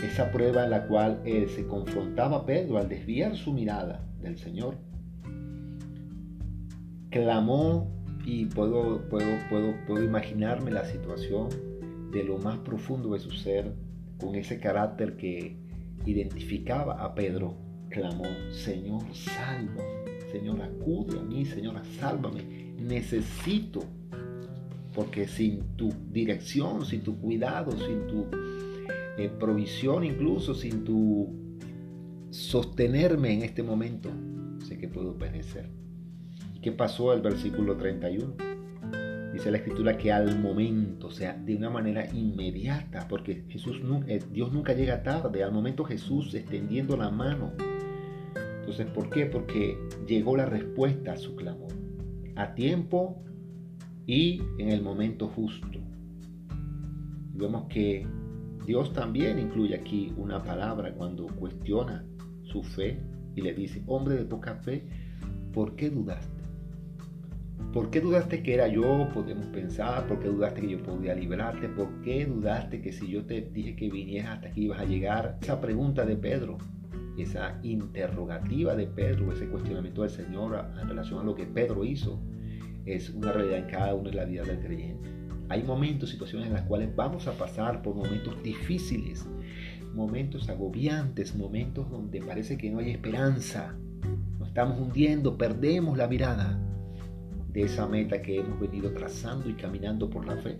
esa 0.03 0.33
prueba 0.33 0.65
en 0.65 0.71
la 0.71 0.87
cual 0.87 1.21
él 1.27 1.51
se 1.51 1.67
confrontaba 1.67 2.39
a 2.39 2.47
Pedro 2.47 2.79
al 2.79 2.89
desviar 2.89 3.37
su 3.37 3.53
mirada 3.53 4.03
del 4.23 4.39
Señor. 4.39 4.79
Clamó 7.11 7.91
y 8.25 8.47
puedo, 8.47 9.07
puedo, 9.11 9.29
puedo, 9.51 9.75
puedo 9.87 10.03
imaginarme 10.03 10.71
la 10.71 10.87
situación 10.87 11.76
de 12.13 12.25
lo 12.25 12.39
más 12.39 12.59
profundo 12.59 13.13
de 13.13 13.21
su 13.21 13.31
ser, 13.31 13.75
con 14.19 14.35
ese 14.35 14.59
carácter 14.59 15.17
que 15.17 15.57
identificaba 16.05 17.03
a 17.03 17.15
Pedro. 17.15 17.57
Clamó, 17.89 18.25
Señor, 18.51 19.03
sálvame. 19.13 19.81
Señor, 20.33 20.61
acude 20.61 21.19
a 21.19 21.23
mí, 21.23 21.45
Señora, 21.45 21.83
sálvame. 21.99 22.75
Necesito, 22.81 23.85
porque 24.95 25.29
sin 25.29 25.77
tu 25.77 25.93
dirección, 26.11 26.85
sin 26.85 27.03
tu 27.03 27.19
cuidado, 27.19 27.73
sin 27.73 28.07
tu 28.07 28.27
provisión 29.39 30.05
incluso 30.05 30.55
sin 30.55 30.85
tu 30.85 31.29
sostenerme 32.31 33.33
en 33.33 33.43
este 33.43 33.63
momento, 33.63 34.11
sé 34.67 34.79
que 34.79 34.89
puedo 34.89 35.17
perecer. 35.17 35.71
¿Y 36.55 36.61
qué 36.61 36.73
pasó 36.73 37.13
al 37.13 37.23
versículo 37.23 37.77
31? 37.77 38.56
Dice 39.37 39.51
la 39.51 39.59
escritura 39.59 39.99
que 39.99 40.11
al 40.11 40.41
momento, 40.41 41.09
o 41.09 41.11
sea, 41.11 41.35
de 41.35 41.55
una 41.55 41.69
manera 41.69 42.07
inmediata, 42.11 43.07
porque 43.07 43.45
Jesús, 43.51 43.83
eh, 44.07 44.19
Dios 44.33 44.51
nunca 44.51 44.73
llega 44.73 45.03
tarde, 45.03 45.45
al 45.45 45.53
momento 45.53 45.85
Jesús 45.85 46.33
extendiendo 46.33 46.97
la 46.97 47.11
mano. 47.11 47.53
Entonces, 48.61 48.87
¿por 48.87 49.11
qué? 49.11 49.27
Porque 49.27 49.77
llegó 50.07 50.39
la 50.39 50.47
respuesta 50.47 51.13
a 51.13 51.17
su 51.19 51.37
clamor, 51.37 51.71
a 52.35 52.55
tiempo 52.55 53.23
y 54.07 54.41
en 54.57 54.71
el 54.71 54.81
momento 54.81 55.29
justo. 55.29 55.81
vemos 57.35 57.67
que 57.69 58.07
Dios 58.65 58.95
también 58.95 59.39
incluye 59.39 59.75
aquí 59.75 60.15
una 60.17 60.43
palabra 60.43 60.95
cuando 60.95 61.27
cuestiona 61.27 62.07
su 62.45 62.63
fe 62.63 63.03
y 63.35 63.43
le 63.43 63.53
dice, 63.53 63.83
hombre 63.87 64.15
de 64.15 64.25
poca 64.25 64.55
fe, 64.55 64.87
¿por 65.53 65.77
qué 65.77 65.91
dudaste? 65.91 66.36
¿Por 67.73 67.91
qué 67.91 68.01
dudaste 68.01 68.43
que 68.43 68.55
era 68.55 68.69
yo? 68.69 69.09
Podemos 69.13 69.47
pensar, 69.49 70.07
¿por 70.07 70.19
qué 70.21 70.29
dudaste 70.29 70.63
que 70.63 70.71
yo 70.71 70.83
podía 70.83 71.15
librarte? 71.15 71.69
¿Por 71.69 71.89
qué 72.03 72.25
dudaste 72.25 72.81
que 72.81 72.93
si 72.93 73.09
yo 73.09 73.25
te 73.25 73.43
dije 73.43 73.77
que 73.77 73.91
vinieras 73.91 74.37
hasta 74.37 74.49
aquí 74.49 74.65
ibas 74.65 74.81
a 74.81 74.85
llegar? 74.85 75.39
Esa 75.43 75.61
pregunta 75.61 76.07
de 76.07 76.17
Pedro, 76.17 76.59
esa 77.19 77.59
interrogativa 77.63 78.75
de 78.75 78.87
Pedro, 78.87 79.33
ese 79.33 79.47
cuestionamiento 79.49 80.03
del 80.03 80.11
Señor 80.11 80.65
en 80.81 80.89
relación 80.89 81.21
a 81.21 81.25
lo 81.25 81.35
que 81.35 81.45
Pedro 81.45 81.85
hizo, 81.85 82.19
es 82.87 83.11
una 83.11 83.33
realidad 83.33 83.59
en 83.59 83.67
cada 83.67 83.95
una 83.95 84.11
de 84.11 84.17
la 84.17 84.25
vida 84.25 84.43
del 84.45 84.61
creyente. 84.61 85.11
Hay 85.49 85.63
momentos, 85.63 86.11
situaciones 86.11 86.49
en 86.49 86.55
las 86.55 86.63
cuales 86.63 86.95
vamos 86.97 87.27
a 87.27 87.33
pasar 87.33 87.83
por 87.83 87.95
momentos 87.95 88.43
difíciles, 88.43 89.27
momentos 89.95 90.49
agobiantes, 90.49 91.37
momentos 91.37 91.91
donde 91.91 92.21
parece 92.21 92.57
que 92.57 92.71
no 92.71 92.79
hay 92.79 92.91
esperanza. 92.91 93.77
Nos 94.39 94.49
estamos 94.49 94.79
hundiendo, 94.81 95.37
perdemos 95.37 95.99
la 95.99 96.09
mirada 96.09 96.66
de 97.57 97.63
esa 97.63 97.87
meta 97.87 98.21
que 98.21 98.41
hemos 98.41 98.61
venido 98.61 98.93
trazando 98.93 99.49
y 99.49 99.55
caminando 99.55 100.11
por 100.11 100.27
la 100.27 100.37
fe. 100.37 100.59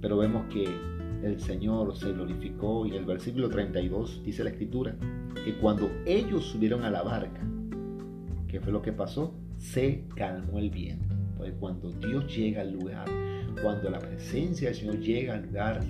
Pero 0.00 0.16
vemos 0.16 0.46
que 0.46 0.64
el 1.22 1.38
Señor 1.38 1.94
se 1.94 2.10
glorificó 2.10 2.86
y 2.86 2.92
en 2.92 2.96
el 2.96 3.04
versículo 3.04 3.50
32 3.50 4.22
dice 4.24 4.44
la 4.44 4.48
escritura 4.48 4.96
que 5.44 5.58
cuando 5.58 5.90
ellos 6.06 6.46
subieron 6.46 6.84
a 6.84 6.90
la 6.90 7.02
barca, 7.02 7.42
¿qué 8.48 8.60
fue 8.60 8.72
lo 8.72 8.80
que 8.80 8.92
pasó? 8.92 9.34
Se 9.58 10.04
calmó 10.16 10.58
el 10.58 10.70
viento. 10.70 11.14
Pues 11.36 11.52
cuando 11.60 11.90
Dios 11.92 12.34
llega 12.34 12.62
al 12.62 12.72
lugar, 12.72 13.06
cuando 13.60 13.90
la 13.90 13.98
presencia 13.98 14.68
del 14.68 14.76
Señor 14.78 15.00
llega 15.00 15.34
al 15.34 15.48
lugar, 15.48 15.84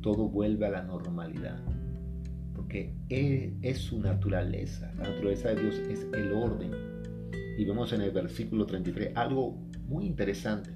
todo 0.00 0.26
vuelve 0.26 0.64
a 0.64 0.70
la 0.70 0.82
normalidad. 0.84 1.62
Porque 2.56 2.94
es, 3.10 3.76
su 3.76 4.00
naturaleza. 4.00 4.90
La 4.96 5.10
naturaleza 5.10 5.50
de 5.50 5.60
Dios 5.60 5.74
es 5.90 6.06
el 6.14 6.32
orden. 6.32 6.89
Y 7.60 7.64
vemos 7.66 7.92
en 7.92 8.00
el 8.00 8.10
versículo 8.10 8.64
33 8.64 9.14
algo 9.14 9.54
muy 9.86 10.06
interesante. 10.06 10.70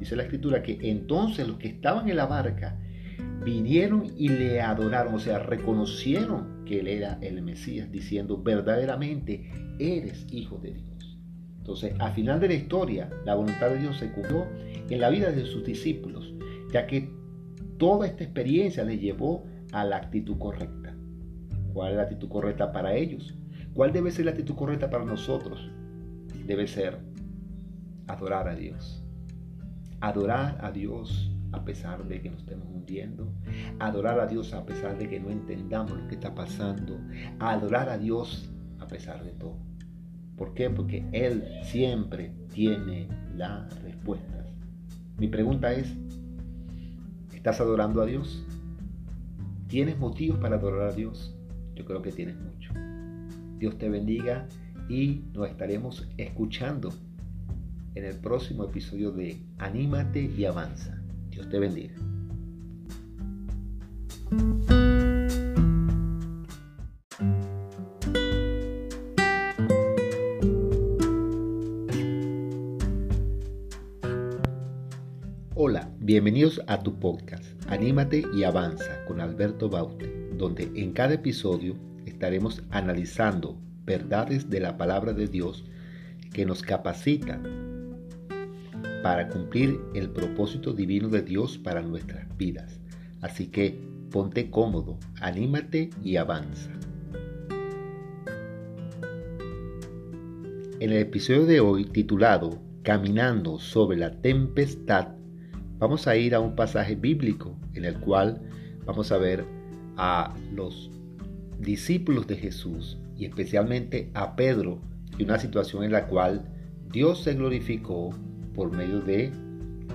Dice 0.00 0.16
la 0.16 0.22
escritura 0.22 0.62
que 0.62 0.78
entonces 0.80 1.46
los 1.46 1.58
que 1.58 1.68
estaban 1.68 2.08
en 2.08 2.16
la 2.16 2.24
barca 2.24 2.78
vinieron 3.44 4.06
y 4.16 4.30
le 4.30 4.62
adoraron, 4.62 5.16
o 5.16 5.18
sea, 5.18 5.38
reconocieron 5.40 6.64
que 6.64 6.80
él 6.80 6.88
era 6.88 7.18
el 7.20 7.42
Mesías, 7.42 7.92
diciendo, 7.92 8.42
verdaderamente 8.42 9.50
eres 9.78 10.26
hijo 10.30 10.56
de 10.62 10.72
Dios. 10.72 11.18
Entonces, 11.58 11.92
al 11.98 12.14
final 12.14 12.40
de 12.40 12.48
la 12.48 12.54
historia, 12.54 13.10
la 13.26 13.34
voluntad 13.34 13.68
de 13.68 13.80
Dios 13.80 13.98
se 13.98 14.10
cumplió 14.10 14.46
en 14.88 15.00
la 15.00 15.10
vida 15.10 15.30
de 15.30 15.44
sus 15.44 15.62
discípulos, 15.62 16.32
ya 16.72 16.86
que 16.86 17.10
toda 17.76 18.06
esta 18.06 18.24
experiencia 18.24 18.82
les 18.82 18.98
llevó 18.98 19.44
a 19.72 19.84
la 19.84 19.98
actitud 19.98 20.38
correcta. 20.38 20.96
¿Cuál 21.74 21.90
es 21.90 21.96
la 21.98 22.04
actitud 22.04 22.30
correcta 22.30 22.72
para 22.72 22.94
ellos? 22.94 23.34
¿Cuál 23.74 23.92
debe 23.92 24.10
ser 24.10 24.24
la 24.24 24.30
actitud 24.30 24.54
correcta 24.54 24.88
para 24.88 25.04
nosotros? 25.04 25.70
Debe 26.46 26.66
ser 26.66 26.98
adorar 28.06 28.48
a 28.48 28.54
Dios. 28.54 29.02
Adorar 30.00 30.58
a 30.62 30.70
Dios 30.70 31.30
a 31.52 31.64
pesar 31.64 32.04
de 32.04 32.20
que 32.20 32.30
nos 32.30 32.40
estemos 32.40 32.66
hundiendo. 32.68 33.32
Adorar 33.78 34.20
a 34.20 34.26
Dios 34.26 34.52
a 34.52 34.66
pesar 34.66 34.98
de 34.98 35.08
que 35.08 35.20
no 35.20 35.30
entendamos 35.30 35.92
lo 35.92 36.08
que 36.08 36.16
está 36.16 36.34
pasando. 36.34 37.00
Adorar 37.38 37.88
a 37.88 37.98
Dios 37.98 38.50
a 38.78 38.86
pesar 38.86 39.24
de 39.24 39.30
todo. 39.32 39.56
¿Por 40.36 40.52
qué? 40.54 40.68
Porque 40.68 41.06
Él 41.12 41.44
siempre 41.62 42.32
tiene 42.52 43.08
las 43.34 43.82
respuestas. 43.82 44.46
Mi 45.16 45.28
pregunta 45.28 45.72
es, 45.72 45.94
¿estás 47.32 47.60
adorando 47.60 48.02
a 48.02 48.06
Dios? 48.06 48.44
¿Tienes 49.68 49.98
motivos 49.98 50.38
para 50.38 50.56
adorar 50.56 50.90
a 50.90 50.92
Dios? 50.92 51.36
Yo 51.74 51.84
creo 51.84 52.02
que 52.02 52.10
tienes 52.10 52.36
mucho. 52.36 52.72
Dios 53.58 53.78
te 53.78 53.88
bendiga 53.88 54.48
y 54.88 55.22
nos 55.32 55.48
estaremos 55.48 56.06
escuchando 56.16 56.92
en 57.94 58.04
el 58.04 58.16
próximo 58.16 58.64
episodio 58.64 59.12
de 59.12 59.40
Anímate 59.58 60.22
y 60.36 60.44
Avanza. 60.44 61.00
Dios 61.30 61.48
te 61.48 61.58
bendiga. 61.58 61.94
Hola, 75.56 75.88
bienvenidos 76.00 76.60
a 76.66 76.82
tu 76.82 76.98
podcast 76.98 77.44
Anímate 77.68 78.24
y 78.34 78.44
Avanza 78.44 79.04
con 79.06 79.20
Alberto 79.20 79.70
Baute, 79.70 80.28
donde 80.36 80.70
en 80.74 80.92
cada 80.92 81.14
episodio 81.14 81.74
estaremos 82.04 82.62
analizando 82.70 83.63
verdades 83.84 84.50
de 84.50 84.60
la 84.60 84.76
palabra 84.76 85.12
de 85.12 85.26
Dios 85.26 85.64
que 86.32 86.46
nos 86.46 86.62
capacitan 86.62 87.64
para 89.02 89.28
cumplir 89.28 89.80
el 89.94 90.10
propósito 90.10 90.72
divino 90.72 91.08
de 91.08 91.22
Dios 91.22 91.58
para 91.58 91.82
nuestras 91.82 92.26
vidas. 92.36 92.80
Así 93.20 93.48
que 93.48 93.78
ponte 94.10 94.50
cómodo, 94.50 94.98
anímate 95.20 95.90
y 96.02 96.16
avanza. 96.16 96.70
En 100.80 100.90
el 100.90 100.98
episodio 100.98 101.46
de 101.46 101.60
hoy 101.60 101.84
titulado 101.84 102.60
Caminando 102.82 103.58
sobre 103.58 103.96
la 103.96 104.20
tempestad, 104.20 105.08
vamos 105.78 106.06
a 106.06 106.16
ir 106.16 106.34
a 106.34 106.40
un 106.40 106.56
pasaje 106.56 106.96
bíblico 106.96 107.56
en 107.74 107.84
el 107.84 107.98
cual 108.00 108.42
vamos 108.84 109.12
a 109.12 109.18
ver 109.18 109.44
a 109.96 110.34
los 110.52 110.90
discípulos 111.58 112.26
de 112.26 112.36
Jesús 112.36 112.98
y 113.16 113.24
especialmente 113.26 114.10
a 114.14 114.36
Pedro 114.36 114.80
y 115.18 115.24
una 115.24 115.38
situación 115.38 115.84
en 115.84 115.92
la 115.92 116.06
cual 116.06 116.44
Dios 116.90 117.22
se 117.22 117.34
glorificó 117.34 118.10
por 118.54 118.72
medio 118.72 119.00
de 119.00 119.32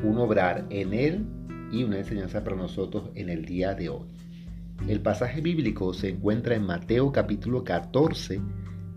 un 0.03 0.17
obrar 0.17 0.65
en 0.69 0.93
él 0.93 1.25
y 1.71 1.83
una 1.83 1.99
enseñanza 1.99 2.43
para 2.43 2.55
nosotros 2.55 3.09
en 3.15 3.29
el 3.29 3.45
día 3.45 3.73
de 3.73 3.89
hoy. 3.89 4.07
El 4.87 5.01
pasaje 5.01 5.41
bíblico 5.41 5.93
se 5.93 6.09
encuentra 6.09 6.55
en 6.55 6.65
Mateo 6.65 7.11
capítulo 7.11 7.63
14 7.63 8.41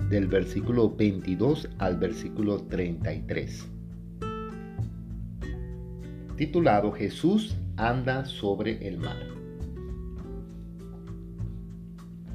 del 0.09 0.27
versículo 0.27 0.95
22 0.95 1.69
al 1.79 1.97
versículo 1.97 2.59
33. 2.65 3.69
Titulado 6.37 6.93
Jesús 6.93 7.57
anda 7.77 8.25
sobre 8.25 8.87
el 8.87 8.99
mar. 8.99 9.27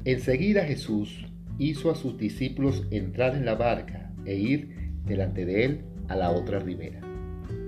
Enseguida 0.04 0.64
Jesús 0.64 1.27
hizo 1.58 1.90
a 1.90 1.94
sus 1.94 2.16
discípulos 2.16 2.86
entrar 2.90 3.34
en 3.34 3.44
la 3.44 3.54
barca 3.54 4.12
e 4.24 4.36
ir 4.36 4.92
delante 5.04 5.44
de 5.44 5.64
él 5.64 5.80
a 6.08 6.16
la 6.16 6.30
otra 6.30 6.58
ribera 6.58 7.08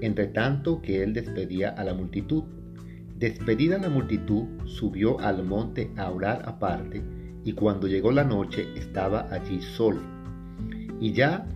entre 0.00 0.26
tanto 0.28 0.80
que 0.80 1.02
él 1.02 1.12
despedía 1.12 1.70
a 1.70 1.85
la 1.85 1.94
multitud. 1.94 2.44
Despedida 3.16 3.78
la 3.78 3.90
multitud, 3.90 4.44
subió 4.64 5.20
al 5.20 5.44
monte 5.44 5.90
a 5.97 6.11
orar 6.11 6.42
aparte, 6.47 7.02
y 7.44 7.52
cuando 7.52 7.87
llegó 7.87 8.12
la 8.12 8.25
noche 8.25 8.66
estaba 8.76 9.28
allí 9.30 9.61
solo. 9.61 10.00
Y 11.00 11.12
ya 11.12 11.47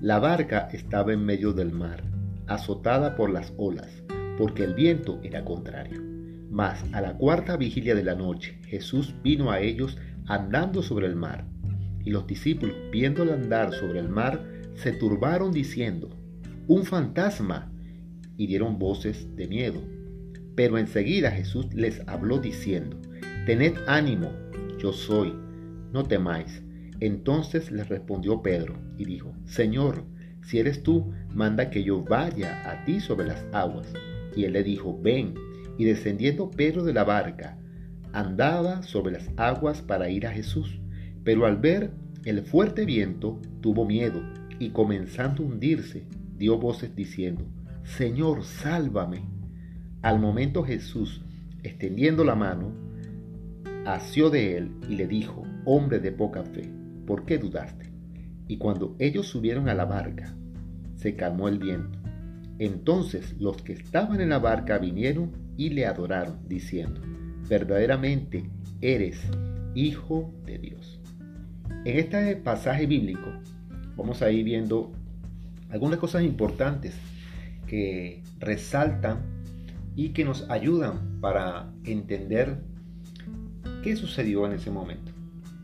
la 0.00 0.18
barca 0.18 0.68
estaba 0.72 1.12
en 1.12 1.24
medio 1.24 1.52
del 1.52 1.72
mar, 1.72 2.02
azotada 2.46 3.16
por 3.16 3.30
las 3.30 3.52
olas, 3.56 4.02
porque 4.36 4.64
el 4.64 4.74
viento 4.74 5.20
era 5.22 5.44
contrario. 5.44 6.02
Mas 6.50 6.84
a 6.92 7.00
la 7.00 7.14
cuarta 7.14 7.56
vigilia 7.56 7.94
de 7.94 8.04
la 8.04 8.14
noche 8.14 8.58
Jesús 8.66 9.14
vino 9.22 9.50
a 9.50 9.60
ellos 9.60 9.98
andando 10.26 10.82
sobre 10.82 11.06
el 11.06 11.16
mar. 11.16 11.44
Y 12.06 12.10
los 12.12 12.26
discípulos, 12.26 12.76
viéndole 12.92 13.32
andar 13.32 13.74
sobre 13.74 13.98
el 13.98 14.08
mar, 14.08 14.42
se 14.74 14.92
turbaron 14.92 15.50
diciendo, 15.50 16.08
Un 16.68 16.84
fantasma 16.84 17.72
y 18.36 18.46
dieron 18.46 18.78
voces 18.78 19.34
de 19.34 19.48
miedo. 19.48 19.82
Pero 20.54 20.78
enseguida 20.78 21.32
Jesús 21.32 21.74
les 21.74 22.00
habló 22.06 22.38
diciendo, 22.38 22.96
Tened 23.44 23.74
ánimo, 23.88 24.30
yo 24.78 24.92
soy, 24.92 25.34
no 25.92 26.04
temáis. 26.04 26.62
Entonces 27.00 27.72
les 27.72 27.88
respondió 27.88 28.40
Pedro 28.40 28.78
y 28.96 29.04
dijo, 29.04 29.34
Señor, 29.44 30.04
si 30.42 30.60
eres 30.60 30.84
tú, 30.84 31.12
manda 31.34 31.70
que 31.70 31.82
yo 31.82 32.04
vaya 32.04 32.70
a 32.70 32.84
ti 32.84 33.00
sobre 33.00 33.26
las 33.26 33.44
aguas. 33.52 33.92
Y 34.36 34.44
él 34.44 34.52
le 34.52 34.62
dijo, 34.62 34.96
ven. 35.02 35.34
Y 35.76 35.84
descendiendo 35.84 36.52
Pedro 36.52 36.84
de 36.84 36.92
la 36.92 37.02
barca, 37.02 37.58
andaba 38.12 38.82
sobre 38.82 39.12
las 39.12 39.28
aguas 39.36 39.82
para 39.82 40.08
ir 40.08 40.24
a 40.24 40.30
Jesús. 40.30 40.80
Pero 41.26 41.44
al 41.44 41.56
ver 41.56 41.90
el 42.24 42.42
fuerte 42.42 42.84
viento, 42.84 43.40
tuvo 43.60 43.84
miedo 43.84 44.22
y 44.60 44.70
comenzando 44.70 45.42
a 45.42 45.46
hundirse, 45.46 46.06
dio 46.38 46.56
voces 46.56 46.94
diciendo, 46.94 47.44
Señor, 47.82 48.44
sálvame. 48.44 49.24
Al 50.02 50.20
momento 50.20 50.62
Jesús, 50.62 51.24
extendiendo 51.64 52.22
la 52.22 52.36
mano, 52.36 52.72
asió 53.86 54.30
de 54.30 54.56
él 54.56 54.70
y 54.88 54.94
le 54.94 55.08
dijo, 55.08 55.42
hombre 55.64 55.98
de 55.98 56.12
poca 56.12 56.44
fe, 56.44 56.70
¿por 57.08 57.24
qué 57.24 57.38
dudaste? 57.38 57.90
Y 58.46 58.58
cuando 58.58 58.94
ellos 59.00 59.26
subieron 59.26 59.68
a 59.68 59.74
la 59.74 59.84
barca, 59.84 60.32
se 60.94 61.16
calmó 61.16 61.48
el 61.48 61.58
viento. 61.58 61.98
Entonces 62.60 63.34
los 63.40 63.60
que 63.62 63.72
estaban 63.72 64.20
en 64.20 64.28
la 64.28 64.38
barca 64.38 64.78
vinieron 64.78 65.32
y 65.56 65.70
le 65.70 65.86
adoraron, 65.86 66.38
diciendo, 66.46 67.00
verdaderamente 67.48 68.48
eres 68.80 69.20
hijo 69.74 70.32
de 70.44 70.58
Dios. 70.58 71.00
En 71.86 72.00
este 72.00 72.34
pasaje 72.34 72.84
bíblico 72.84 73.30
vamos 73.96 74.20
a 74.20 74.32
ir 74.32 74.44
viendo 74.44 74.90
algunas 75.70 76.00
cosas 76.00 76.24
importantes 76.24 76.96
que 77.68 78.24
resaltan 78.40 79.20
y 79.94 80.08
que 80.08 80.24
nos 80.24 80.50
ayudan 80.50 81.20
para 81.20 81.72
entender 81.84 82.58
qué 83.84 83.94
sucedió 83.94 84.46
en 84.46 84.54
ese 84.54 84.72
momento. 84.72 85.12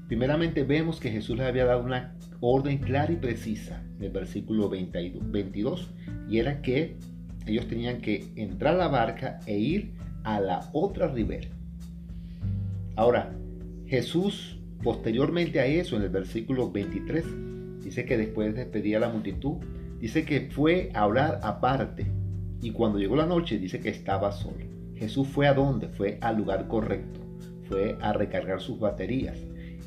Primeramente 0.06 0.62
vemos 0.62 1.00
que 1.00 1.10
Jesús 1.10 1.36
les 1.38 1.48
había 1.48 1.64
dado 1.64 1.82
una 1.82 2.14
orden 2.38 2.78
clara 2.78 3.12
y 3.12 3.16
precisa 3.16 3.82
en 3.98 4.04
el 4.04 4.12
versículo 4.12 4.68
22 4.70 5.90
y 6.28 6.38
era 6.38 6.62
que 6.62 6.98
ellos 7.48 7.66
tenían 7.66 8.00
que 8.00 8.28
entrar 8.36 8.76
a 8.76 8.78
la 8.78 8.86
barca 8.86 9.40
e 9.44 9.58
ir 9.58 9.94
a 10.22 10.38
la 10.38 10.70
otra 10.72 11.08
ribera. 11.08 11.48
Ahora, 12.94 13.34
Jesús 13.86 14.61
posteriormente 14.82 15.60
a 15.60 15.66
eso, 15.66 15.96
en 15.96 16.02
el 16.02 16.08
versículo 16.08 16.70
23, 16.70 17.24
dice 17.82 18.04
que 18.04 18.16
después 18.16 18.54
de 18.54 18.96
a 18.96 19.00
la 19.00 19.08
multitud, 19.08 19.56
dice 20.00 20.24
que 20.24 20.48
fue 20.50 20.90
a 20.94 21.06
orar 21.06 21.40
aparte 21.42 22.06
y 22.60 22.70
cuando 22.70 22.98
llegó 22.98 23.16
la 23.16 23.26
noche 23.26 23.58
dice 23.58 23.80
que 23.80 23.88
estaba 23.88 24.32
solo. 24.32 24.64
Jesús 24.96 25.26
fue 25.28 25.48
a 25.48 25.54
dónde? 25.54 25.88
Fue 25.88 26.18
al 26.20 26.36
lugar 26.36 26.68
correcto, 26.68 27.20
fue 27.68 27.96
a 28.00 28.12
recargar 28.12 28.60
sus 28.60 28.78
baterías, 28.78 29.38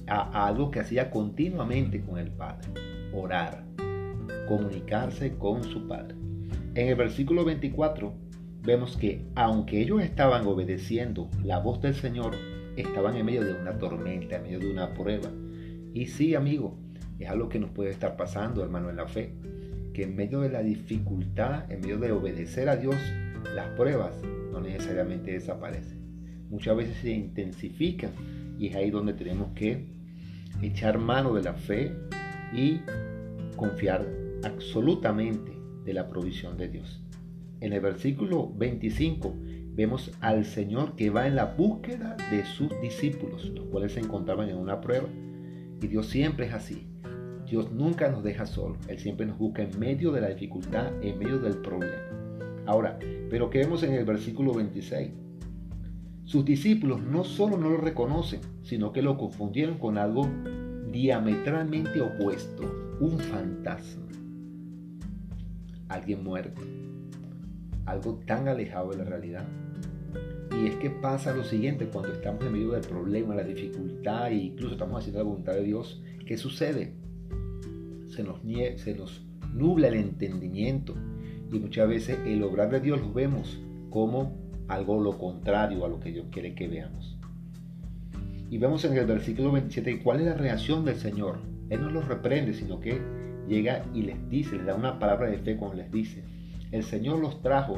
a, 0.08 0.46
algo 0.46 0.72
que 0.72 0.82
hacía 0.82 1.10
continuamente 1.10 2.02
con 2.02 2.20
el 2.20 2.32
Padre, 2.32 2.68
orar, 3.14 3.64
comunicarse 4.48 5.38
con 5.38 5.64
su 5.64 5.88
Padre. 5.88 6.16
En 6.76 6.90
el 6.90 6.96
versículo 6.96 7.46
24 7.46 8.14
vemos 8.64 8.98
que 8.98 9.26
aunque 9.36 9.82
ellos 9.82 10.02
estaban 10.02 10.46
obedeciendo 10.46 11.30
la 11.44 11.60
voz 11.60 11.82
del 11.82 11.96
Señor, 11.96 12.36
estaban 12.76 13.16
en 13.16 13.26
medio 13.26 13.44
de 13.44 13.54
una 13.54 13.78
tormenta, 13.78 14.38
en 14.38 14.44
medio 14.44 14.60
de 14.60 14.72
una 14.72 14.94
prueba. 14.94 15.30
Y 15.94 16.08
sí, 16.08 16.36
amigo, 16.36 16.78
Es 17.18 17.30
algo 17.30 17.48
que 17.48 17.60
nos 17.60 17.70
puede 17.70 17.92
estar 17.92 18.18
pasando, 18.18 18.62
hermano, 18.62 18.90
en 18.90 18.98
la 18.98 19.08
fe. 19.08 19.32
Que 19.94 20.04
en 20.04 20.18
medio 20.18 20.42
de 20.42 20.50
la 20.50 20.62
dificultad, 20.62 21.72
en 21.72 21.80
medio 21.80 21.98
de 21.98 22.12
obedecer 22.12 22.68
a 22.68 22.76
Dios, 22.76 22.98
las 23.56 23.68
pruebas 23.70 24.22
no 24.52 24.60
necesariamente 24.60 25.32
desaparecen. 25.32 25.98
Muchas 26.50 26.76
veces 26.76 26.98
se 26.98 27.12
intensifican 27.12 28.12
y 28.60 28.68
es 28.68 28.76
ahí 28.76 28.92
donde 28.92 29.14
tenemos 29.14 29.54
que 29.56 29.86
echar 30.62 30.98
mano 30.98 31.34
de 31.34 31.44
la 31.44 31.54
fe 31.54 31.94
y 32.54 32.82
confiar 33.56 34.06
absolutamente 34.44 35.54
de 35.86 35.94
la 35.94 36.08
provisión 36.08 36.58
de 36.58 36.68
Dios. 36.68 37.02
En 37.62 37.74
el 37.74 37.82
versículo 37.82 38.52
25 38.54 39.36
vemos 39.76 40.12
al 40.22 40.46
Señor 40.46 40.96
que 40.96 41.10
va 41.10 41.28
en 41.28 41.36
la 41.36 41.46
búsqueda 41.46 42.16
de 42.32 42.46
sus 42.46 42.70
discípulos, 42.82 43.52
los 43.54 43.66
cuales 43.68 43.94
se 43.94 44.00
encontraban 44.00 44.50
en 44.50 44.58
una 44.58 44.80
prueba. 44.80 45.08
Y 45.82 45.88
Dios 45.88 46.08
siempre 46.08 46.48
es 46.48 46.54
así. 46.54 46.88
Dios 47.46 47.72
nunca 47.72 48.10
nos 48.10 48.24
deja 48.24 48.46
solos. 48.46 48.78
Él 48.88 48.98
siempre 48.98 49.26
nos 49.26 49.38
busca 49.38 49.62
en 49.62 49.78
medio 49.78 50.12
de 50.12 50.22
la 50.22 50.30
dificultad, 50.30 50.92
en 51.04 51.20
medio 51.20 51.40
del 51.40 51.58
problema. 51.58 52.02
Ahora, 52.66 52.98
pero 53.30 53.50
¿qué 53.50 53.60
vemos 53.60 53.84
en 53.84 53.94
el 53.94 54.06
versículo 54.06 54.54
26? 54.54 55.12
Sus 56.24 56.44
discípulos 56.44 57.04
no 57.04 57.24
solo 57.24 57.58
no 57.58 57.70
lo 57.70 57.78
reconocen, 57.78 58.40
sino 58.64 58.92
que 58.92 59.04
lo 59.04 59.18
confundieron 59.18 59.78
con 59.78 60.00
algo 60.00 60.28
diametralmente 60.92 62.02
opuesto, 62.02 62.64
un 63.00 63.20
fantasma, 63.20 64.08
alguien 65.90 66.24
muerto, 66.24 66.62
algo 67.86 68.16
tan 68.26 68.48
alejado 68.48 68.92
de 68.92 68.98
la 68.98 69.04
realidad. 69.04 69.46
Y 70.52 70.68
es 70.68 70.76
que 70.76 70.90
pasa 70.90 71.34
lo 71.34 71.44
siguiente, 71.44 71.88
cuando 71.88 72.14
estamos 72.14 72.44
en 72.46 72.54
medio 72.54 72.72
del 72.72 72.82
problema, 72.82 73.36
la 73.36 73.44
dificultad 73.44 74.30
e 74.32 74.36
incluso 74.36 74.74
estamos 74.74 75.00
haciendo 75.00 75.20
la 75.20 75.30
voluntad 75.30 75.54
de 75.54 75.64
Dios, 75.64 76.02
¿qué 76.26 76.38
sucede? 76.38 76.94
Se 78.08 78.24
nos, 78.24 78.42
se 78.82 78.96
nos 78.96 79.26
nubla 79.54 79.88
el 79.88 79.96
entendimiento 79.96 80.96
y 81.52 81.60
muchas 81.60 81.88
veces 81.88 82.20
el 82.26 82.44
obrar 82.44 82.70
de 82.70 82.80
Dios 82.80 83.00
lo 83.02 83.14
vemos 83.14 83.60
como 83.90 84.38
algo 84.68 85.00
lo 85.00 85.18
contrario 85.18 85.86
a 85.86 85.90
lo 85.90 86.00
que 86.00 86.12
Dios 86.12 86.28
quiere 86.32 86.56
que 86.56 86.68
veamos. 86.68 87.18
Y 88.50 88.58
vemos 88.58 88.86
en 88.86 88.96
el 88.96 89.06
versículo 89.06 89.52
27 89.52 90.02
cuál 90.04 90.20
es 90.20 90.28
la 90.28 90.34
reacción 90.34 90.86
del 90.86 90.98
Señor. 90.98 91.40
Él 91.70 91.82
no 91.82 91.90
los 91.90 92.08
reprende, 92.08 92.54
sino 92.54 92.80
que 92.80 93.02
llega 93.48 93.86
y 93.94 94.04
les 94.04 94.30
dice, 94.30 94.58
les 94.58 94.66
da 94.66 94.76
una 94.76 95.00
palabra 95.00 95.30
de 95.30 95.40
fe 95.40 95.58
cuando 95.58 95.78
les 95.78 95.92
dice, 95.92 96.24
el 96.72 96.84
Señor 96.84 97.20
los 97.20 97.42
trajo 97.42 97.78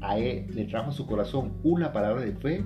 a 0.00 0.18
él, 0.18 0.46
le 0.54 0.64
trajo 0.64 0.90
a 0.90 0.92
su 0.92 1.06
corazón 1.06 1.52
una 1.62 1.92
palabra 1.92 2.22
de 2.22 2.32
fe 2.32 2.64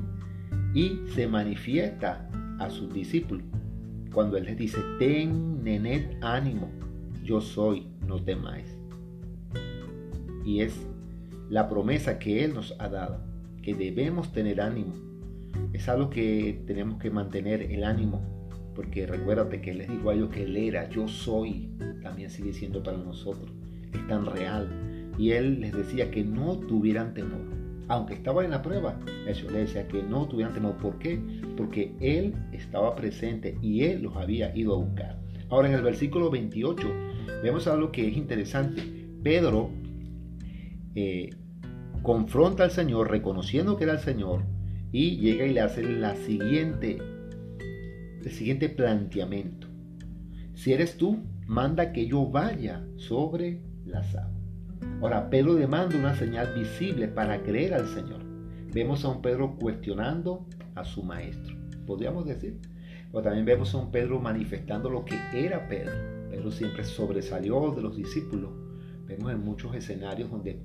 y 0.74 1.00
se 1.14 1.26
manifiesta 1.26 2.28
a 2.58 2.70
sus 2.70 2.92
discípulos 2.92 3.44
cuando 4.14 4.36
Él 4.36 4.44
les 4.44 4.56
dice, 4.56 4.78
ten 4.98 5.62
nenet 5.64 6.16
ánimo, 6.22 6.70
yo 7.24 7.40
soy, 7.40 7.88
no 8.06 8.22
temáis. 8.22 8.78
Y 10.44 10.60
es 10.60 10.86
la 11.50 11.68
promesa 11.68 12.18
que 12.18 12.44
Él 12.44 12.54
nos 12.54 12.76
ha 12.78 12.88
dado, 12.88 13.20
que 13.60 13.74
debemos 13.74 14.32
tener 14.32 14.60
ánimo. 14.60 14.94
Es 15.72 15.88
algo 15.88 16.10
que 16.10 16.62
tenemos 16.66 16.98
que 17.00 17.10
mantener 17.10 17.62
el 17.62 17.82
ánimo, 17.82 18.22
porque 18.74 19.06
recuérdate 19.06 19.60
que 19.60 19.72
Él 19.72 19.78
les 19.78 19.88
dijo 19.88 20.10
a 20.10 20.14
ellos 20.14 20.30
que 20.30 20.44
Él 20.44 20.56
era, 20.56 20.88
yo 20.88 21.08
soy, 21.08 21.70
también 22.02 22.30
sigue 22.30 22.52
siendo 22.52 22.82
para 22.82 22.96
nosotros, 22.96 23.50
es 23.92 24.06
tan 24.06 24.26
real. 24.26 24.68
Y 25.18 25.30
Él 25.30 25.60
les 25.60 25.72
decía 25.72 26.10
que 26.10 26.24
no 26.24 26.58
tuvieran 26.58 27.14
temor, 27.14 27.40
aunque 27.88 28.14
estaba 28.14 28.44
en 28.44 28.50
la 28.50 28.62
prueba, 28.62 28.98
eso 29.26 29.50
le 29.50 29.60
decía 29.60 29.86
que 29.86 30.02
no 30.02 30.26
tuvieran 30.26 30.54
temor. 30.54 30.76
¿Por 30.78 30.98
qué? 30.98 31.20
Porque 31.56 31.94
Él 32.00 32.34
estaba 32.52 32.94
presente 32.94 33.58
y 33.60 33.84
Él 33.84 34.02
los 34.02 34.16
había 34.16 34.56
ido 34.56 34.74
a 34.74 34.78
buscar. 34.78 35.18
Ahora 35.50 35.68
en 35.68 35.74
el 35.74 35.82
versículo 35.82 36.30
28 36.30 36.88
vemos 37.42 37.66
algo 37.66 37.92
que 37.92 38.08
es 38.08 38.16
interesante. 38.16 38.82
Pedro 39.22 39.70
eh, 40.94 41.30
confronta 42.02 42.64
al 42.64 42.70
Señor 42.70 43.10
reconociendo 43.10 43.76
que 43.76 43.84
era 43.84 43.94
el 43.94 44.00
Señor 44.00 44.42
y 44.92 45.16
llega 45.16 45.44
y 45.46 45.52
le 45.52 45.60
hace 45.60 45.82
la 45.82 46.16
siguiente, 46.16 46.98
el 48.22 48.30
siguiente 48.30 48.68
planteamiento. 48.68 49.66
Si 50.54 50.72
eres 50.72 50.96
tú, 50.96 51.18
manda 51.46 51.92
que 51.92 52.06
yo 52.06 52.26
vaya 52.26 52.84
sobre 52.96 53.60
las 53.84 54.14
aguas. 54.14 54.33
Ahora, 55.00 55.28
Pedro 55.30 55.54
demanda 55.54 55.96
una 55.96 56.14
señal 56.14 56.54
visible 56.54 57.08
para 57.08 57.42
creer 57.42 57.74
al 57.74 57.86
Señor. 57.88 58.22
Vemos 58.72 59.04
a 59.04 59.08
un 59.08 59.22
Pedro 59.22 59.56
cuestionando 59.56 60.46
a 60.74 60.84
su 60.84 61.02
maestro, 61.02 61.56
podríamos 61.86 62.26
decir. 62.26 62.58
Pero 63.10 63.22
también 63.22 63.44
vemos 63.44 63.74
a 63.74 63.78
un 63.78 63.90
Pedro 63.90 64.18
manifestando 64.18 64.90
lo 64.90 65.04
que 65.04 65.16
era 65.34 65.68
Pedro. 65.68 65.92
Pedro 66.30 66.50
siempre 66.50 66.84
sobresalió 66.84 67.70
de 67.70 67.82
los 67.82 67.96
discípulos 67.96 68.50
Vemos 69.06 69.32
en 69.32 69.44
muchos 69.44 69.74
escenarios 69.74 70.30
donde 70.30 70.58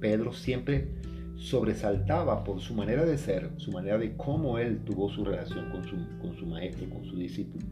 Pedro 0.00 0.32
siempre 0.32 0.88
sobresaltaba 1.36 2.44
por 2.44 2.60
su 2.60 2.74
manera 2.74 3.04
de 3.04 3.18
ser, 3.18 3.50
su 3.56 3.72
manera 3.72 3.98
de 3.98 4.16
cómo 4.16 4.58
él 4.58 4.80
tuvo 4.84 5.10
su 5.10 5.24
relación 5.24 5.70
con 5.70 5.84
su, 5.84 5.96
con 6.20 6.34
su 6.36 6.46
maestro, 6.46 6.88
con 6.88 7.04
su 7.04 7.16
discípulo. 7.16 7.66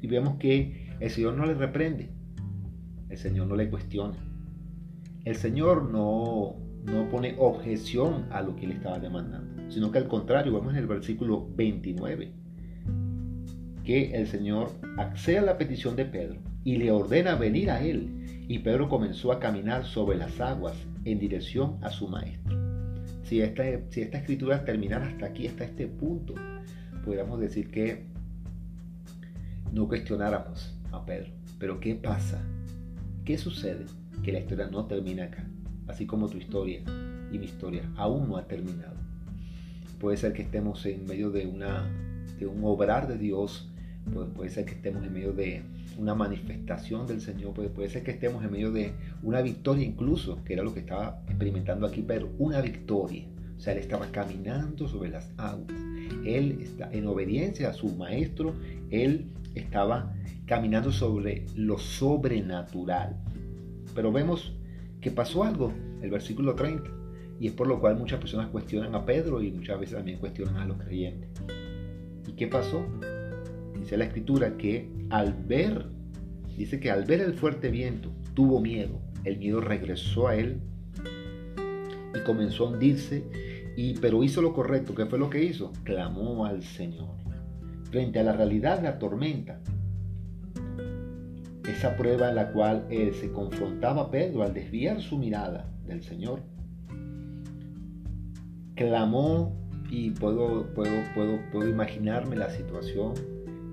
Y 0.00 0.06
vemos 0.06 0.36
que 0.36 0.94
el 1.00 1.10
Señor 1.10 1.34
no 1.34 1.44
le 1.44 1.54
reprende, 1.54 2.10
el 3.08 3.18
Señor 3.18 3.48
no 3.48 3.56
le 3.56 3.68
cuestiona, 3.68 4.16
el 5.24 5.36
Señor 5.36 5.90
no, 5.90 6.56
no 6.84 7.08
pone 7.08 7.34
objeción 7.38 8.26
a 8.30 8.42
lo 8.42 8.56
que 8.56 8.66
él 8.66 8.72
estaba 8.72 8.98
demandando, 8.98 9.70
sino 9.70 9.90
que 9.90 9.98
al 9.98 10.08
contrario, 10.08 10.52
vemos 10.52 10.72
en 10.72 10.78
el 10.78 10.86
versículo 10.86 11.48
29 11.54 12.32
que 13.84 14.14
el 14.14 14.26
Señor 14.26 14.70
accede 14.98 15.38
a 15.38 15.42
la 15.42 15.56
petición 15.56 15.96
de 15.96 16.04
Pedro 16.04 16.40
y 16.62 16.76
le 16.76 16.90
ordena 16.90 17.36
venir 17.36 17.70
a 17.70 17.82
él 17.82 18.44
y 18.48 18.58
Pedro 18.58 18.88
comenzó 18.88 19.32
a 19.32 19.40
caminar 19.40 19.84
sobre 19.84 20.18
las 20.18 20.40
aguas 20.40 20.74
en 21.04 21.18
dirección 21.18 21.78
a 21.82 21.90
su 21.90 22.08
maestro. 22.08 22.56
Si 23.22 23.40
esta, 23.40 23.62
si 23.90 24.02
esta 24.02 24.18
escritura 24.18 24.64
terminara 24.64 25.06
hasta 25.06 25.26
aquí, 25.26 25.46
hasta 25.46 25.64
este 25.64 25.86
punto, 25.86 26.34
podríamos 27.04 27.40
decir 27.40 27.70
que 27.70 28.04
no 29.72 29.86
cuestionáramos 29.86 30.74
a 30.92 31.04
Pedro. 31.04 31.30
Pero 31.58 31.80
¿qué 31.80 31.94
pasa? 31.94 32.42
¿Qué 33.24 33.36
sucede? 33.36 33.84
Que 34.22 34.32
la 34.32 34.40
historia 34.40 34.68
no 34.68 34.86
termina 34.86 35.24
acá, 35.24 35.48
así 35.86 36.06
como 36.06 36.28
tu 36.28 36.38
historia 36.38 36.82
y 37.32 37.38
mi 37.38 37.46
historia 37.46 37.82
aún 37.96 38.28
no 38.28 38.36
ha 38.36 38.46
terminado. 38.46 38.96
Puede 40.00 40.16
ser 40.16 40.32
que 40.32 40.42
estemos 40.42 40.84
en 40.86 41.06
medio 41.06 41.30
de, 41.30 41.46
una, 41.46 41.88
de 42.38 42.46
un 42.46 42.62
obrar 42.64 43.08
de 43.08 43.18
Dios, 43.18 43.70
puede, 44.34 44.50
ser 44.50 44.64
que 44.64 44.74
estemos 44.74 45.04
en 45.04 45.12
medio 45.12 45.32
de 45.32 45.62
una 45.98 46.14
manifestación 46.14 47.06
del 47.06 47.20
Señor, 47.20 47.52
puede, 47.52 47.68
puede 47.68 47.90
ser 47.90 48.04
que 48.04 48.12
estemos 48.12 48.44
en 48.44 48.52
medio 48.52 48.70
de 48.70 48.92
una 49.22 49.42
victoria 49.42 49.84
incluso, 49.84 50.42
que 50.44 50.54
era 50.54 50.62
lo 50.62 50.72
que 50.72 50.80
estaba 50.80 51.20
experimentando 51.26 51.86
aquí 51.86 52.02
Pedro, 52.02 52.30
una 52.38 52.60
victoria. 52.60 53.26
O 53.56 53.60
sea, 53.60 53.72
él 53.72 53.80
estaba 53.80 54.06
caminando 54.12 54.86
sobre 54.86 55.10
las 55.10 55.32
aguas. 55.36 55.74
Él 56.24 56.58
está 56.60 56.90
en 56.92 57.06
obediencia 57.08 57.70
a 57.70 57.72
su 57.72 57.88
maestro, 57.96 58.54
él 58.90 59.26
estaba 59.56 60.14
caminando 60.46 60.92
sobre 60.92 61.44
lo 61.56 61.76
sobrenatural. 61.78 63.16
Pero 63.98 64.12
vemos 64.12 64.52
que 65.00 65.10
pasó 65.10 65.42
algo, 65.42 65.72
el 66.02 66.10
versículo 66.10 66.54
30, 66.54 66.88
y 67.40 67.48
es 67.48 67.52
por 67.52 67.66
lo 67.66 67.80
cual 67.80 67.96
muchas 67.96 68.20
personas 68.20 68.46
cuestionan 68.46 68.94
a 68.94 69.04
Pedro 69.04 69.42
y 69.42 69.50
muchas 69.50 69.80
veces 69.80 69.96
también 69.96 70.20
cuestionan 70.20 70.56
a 70.56 70.66
los 70.66 70.76
creyentes. 70.76 71.28
¿Y 72.24 72.34
qué 72.34 72.46
pasó? 72.46 72.86
Dice 73.76 73.96
la 73.96 74.04
escritura 74.04 74.56
que 74.56 74.88
al 75.10 75.32
ver, 75.32 75.86
dice 76.56 76.78
que 76.78 76.92
al 76.92 77.06
ver 77.06 77.22
el 77.22 77.34
fuerte 77.34 77.70
viento, 77.72 78.12
tuvo 78.34 78.60
miedo. 78.60 79.00
El 79.24 79.38
miedo 79.38 79.60
regresó 79.60 80.28
a 80.28 80.36
él 80.36 80.60
y 82.14 82.20
comenzó 82.24 82.68
a 82.68 82.70
hundirse, 82.70 83.24
y, 83.76 83.94
pero 83.94 84.22
hizo 84.22 84.40
lo 84.42 84.54
correcto. 84.54 84.94
¿Qué 84.94 85.06
fue 85.06 85.18
lo 85.18 85.28
que 85.28 85.42
hizo? 85.42 85.72
Clamó 85.82 86.46
al 86.46 86.62
Señor. 86.62 87.16
Frente 87.90 88.20
a 88.20 88.22
la 88.22 88.34
realidad 88.34 88.80
la 88.80 89.00
tormenta, 89.00 89.60
esa 91.70 91.96
prueba 91.96 92.30
en 92.30 92.36
la 92.36 92.50
cual 92.52 92.86
él 92.90 93.14
se 93.14 93.30
confrontaba 93.30 94.10
Pedro 94.10 94.42
al 94.42 94.54
desviar 94.54 95.00
su 95.00 95.18
mirada 95.18 95.70
del 95.86 96.02
Señor, 96.02 96.42
clamó 98.74 99.54
y 99.90 100.10
puedo, 100.10 100.72
puedo, 100.74 100.92
puedo, 101.14 101.38
puedo 101.52 101.68
imaginarme 101.68 102.36
la 102.36 102.50
situación 102.50 103.14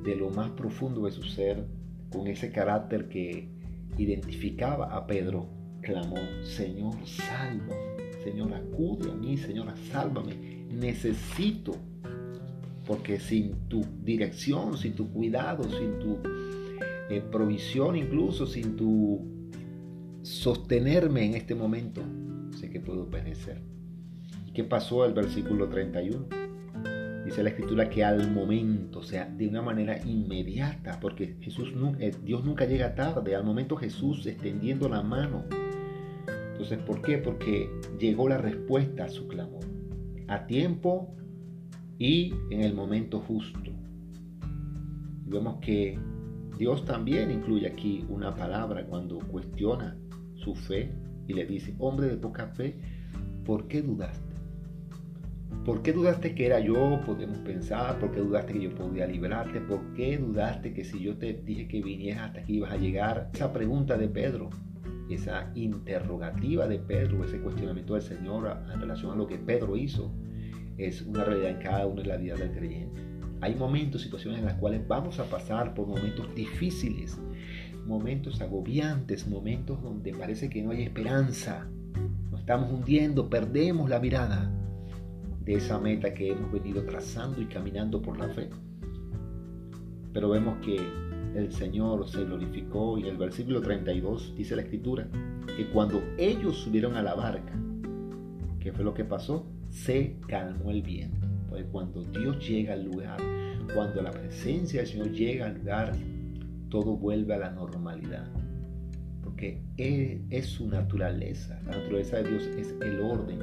de 0.03 0.15
lo 0.15 0.29
más 0.29 0.49
profundo 0.51 1.05
de 1.05 1.11
su 1.11 1.23
ser, 1.23 1.65
con 2.11 2.27
ese 2.27 2.51
carácter 2.51 3.09
que 3.09 3.49
identificaba 3.97 4.95
a 4.95 5.07
Pedro, 5.07 5.47
clamó, 5.81 6.17
Señor, 6.43 6.95
sálvame, 7.05 7.95
Señor, 8.23 8.53
acude 8.53 9.11
a 9.11 9.15
mí, 9.15 9.37
Señor, 9.37 9.73
sálvame, 9.91 10.65
necesito, 10.71 11.73
porque 12.85 13.19
sin 13.19 13.67
tu 13.67 13.85
dirección, 14.03 14.77
sin 14.77 14.93
tu 14.93 15.09
cuidado, 15.11 15.63
sin 15.63 15.99
tu 15.99 16.17
eh, 17.09 17.21
provisión 17.21 17.95
incluso, 17.95 18.45
sin 18.45 18.75
tu 18.75 19.35
sostenerme 20.23 21.23
en 21.25 21.35
este 21.35 21.53
momento, 21.53 22.01
sé 22.51 22.69
que 22.69 22.79
puedo 22.79 23.09
perecer. 23.09 23.61
¿Y 24.47 24.51
qué 24.51 24.63
pasó 24.63 25.05
el 25.05 25.13
versículo 25.13 25.69
31? 25.69 26.27
Dice 27.25 27.43
la 27.43 27.49
escritura 27.49 27.89
que 27.89 28.03
al 28.03 28.31
momento, 28.31 28.99
o 28.99 29.03
sea, 29.03 29.25
de 29.25 29.47
una 29.47 29.61
manera 29.61 29.99
inmediata, 30.05 30.99
porque 30.99 31.37
Jesús, 31.41 31.73
eh, 31.99 32.11
Dios 32.23 32.43
nunca 32.43 32.65
llega 32.65 32.95
tarde, 32.95 33.35
al 33.35 33.43
momento 33.43 33.75
Jesús 33.75 34.25
extendiendo 34.25 34.89
la 34.89 35.01
mano. 35.01 35.45
Entonces, 36.51 36.79
¿por 36.79 37.01
qué? 37.01 37.17
Porque 37.17 37.69
llegó 37.99 38.29
la 38.29 38.37
respuesta 38.37 39.05
a 39.05 39.09
su 39.09 39.27
clamor, 39.27 39.65
a 40.27 40.45
tiempo 40.47 41.15
y 41.99 42.33
en 42.49 42.61
el 42.61 42.73
momento 42.73 43.19
justo. 43.19 43.71
Vemos 45.25 45.57
que 45.61 45.99
Dios 46.57 46.85
también 46.85 47.31
incluye 47.31 47.67
aquí 47.67 48.05
una 48.09 48.35
palabra 48.35 48.85
cuando 48.85 49.19
cuestiona 49.19 49.97
su 50.35 50.55
fe 50.55 50.91
y 51.27 51.33
le 51.33 51.45
dice, 51.45 51.75
hombre 51.79 52.07
de 52.07 52.17
poca 52.17 52.47
fe, 52.47 52.77
¿por 53.43 53.67
qué 53.67 53.81
dudaste? 53.81 54.35
¿Por 55.65 55.81
qué 55.81 55.93
dudaste 55.93 56.35
que 56.35 56.45
era 56.45 56.59
yo? 56.59 57.01
Podemos 57.05 57.39
pensar. 57.39 57.97
¿Por 57.97 58.11
qué 58.11 58.19
dudaste 58.19 58.53
que 58.53 58.61
yo 58.61 58.75
podía 58.75 59.07
librarte? 59.07 59.59
¿Por 59.61 59.93
qué 59.93 60.17
dudaste 60.17 60.73
que 60.73 60.83
si 60.83 60.99
yo 60.99 61.17
te 61.17 61.33
dije 61.33 61.67
que 61.67 61.81
vinieras 61.81 62.27
hasta 62.27 62.41
aquí 62.41 62.57
ibas 62.57 62.71
a 62.71 62.77
llegar? 62.77 63.31
Esa 63.33 63.51
pregunta 63.51 63.97
de 63.97 64.07
Pedro, 64.07 64.51
esa 65.09 65.51
interrogativa 65.55 66.67
de 66.67 66.77
Pedro, 66.77 67.23
ese 67.23 67.39
cuestionamiento 67.39 67.95
del 67.95 68.03
Señor 68.03 68.59
en 68.71 68.79
relación 68.79 69.13
a 69.13 69.15
lo 69.15 69.25
que 69.25 69.37
Pedro 69.37 69.75
hizo, 69.75 70.13
es 70.77 71.01
una 71.01 71.23
realidad 71.23 71.51
en 71.51 71.59
cada 71.59 71.87
una 71.87 72.03
de 72.03 72.07
la 72.09 72.17
vida 72.17 72.35
del 72.35 72.51
creyente. 72.51 73.01
Hay 73.45 73.53
momentos, 73.53 74.01
situaciones 74.01 74.39
en 74.39 74.45
las 74.47 74.55
cuales 74.55 74.87
vamos 74.87 75.19
a 75.19 75.25
pasar 75.25 75.75
por 75.75 75.85
momentos 75.85 76.33
difíciles, 76.33 77.15
momentos 77.85 78.41
agobiantes, 78.41 79.27
momentos 79.27 79.83
donde 79.83 80.15
parece 80.15 80.49
que 80.49 80.63
no 80.63 80.71
hay 80.71 80.81
esperanza. 80.81 81.67
Nos 82.31 82.39
estamos 82.39 82.71
hundiendo, 82.71 83.29
perdemos 83.29 83.87
la 83.87 83.99
mirada 83.99 84.51
de 85.43 85.53
esa 85.53 85.79
meta 85.79 86.11
que 86.15 86.31
hemos 86.31 86.51
venido 86.51 86.85
trazando 86.85 87.39
y 87.39 87.45
caminando 87.45 88.01
por 88.01 88.17
la 88.17 88.29
fe. 88.29 88.49
Pero 90.11 90.29
vemos 90.29 90.57
que 90.65 90.77
el 91.35 91.51
Señor 91.51 92.09
se 92.09 92.25
glorificó 92.25 92.97
y 92.97 93.07
el 93.07 93.17
versículo 93.17 93.61
32 93.61 94.33
dice 94.35 94.55
la 94.55 94.63
escritura 94.63 95.07
que 95.55 95.67
cuando 95.67 96.01
ellos 96.17 96.57
subieron 96.57 96.95
a 96.95 97.03
la 97.03 97.13
barca, 97.13 97.53
¿qué 98.59 98.71
fue 98.71 98.83
lo 98.83 98.95
que 98.95 99.03
pasó? 99.05 99.45
Se 99.69 100.15
calmó 100.27 100.71
el 100.71 100.81
viento. 100.81 101.34
Pues 101.49 101.65
cuando 101.71 102.03
Dios 102.03 102.47
llega 102.47 102.73
al 102.73 102.85
lugar, 102.85 103.17
cuando 103.73 104.01
la 104.01 104.11
presencia 104.11 104.81
del 104.81 104.89
Señor 104.89 105.11
llega 105.11 105.45
al 105.47 105.57
lugar, 105.57 105.93
todo 106.69 106.97
vuelve 106.97 107.33
a 107.33 107.37
la 107.37 107.51
normalidad. 107.51 108.27
Porque 109.23 109.61
es 109.77 110.45
su 110.45 110.67
naturaleza. 110.67 111.59
La 111.65 111.77
naturaleza 111.77 112.17
de 112.17 112.29
Dios 112.29 112.43
es 112.57 112.75
el 112.81 112.99
orden, 113.01 113.39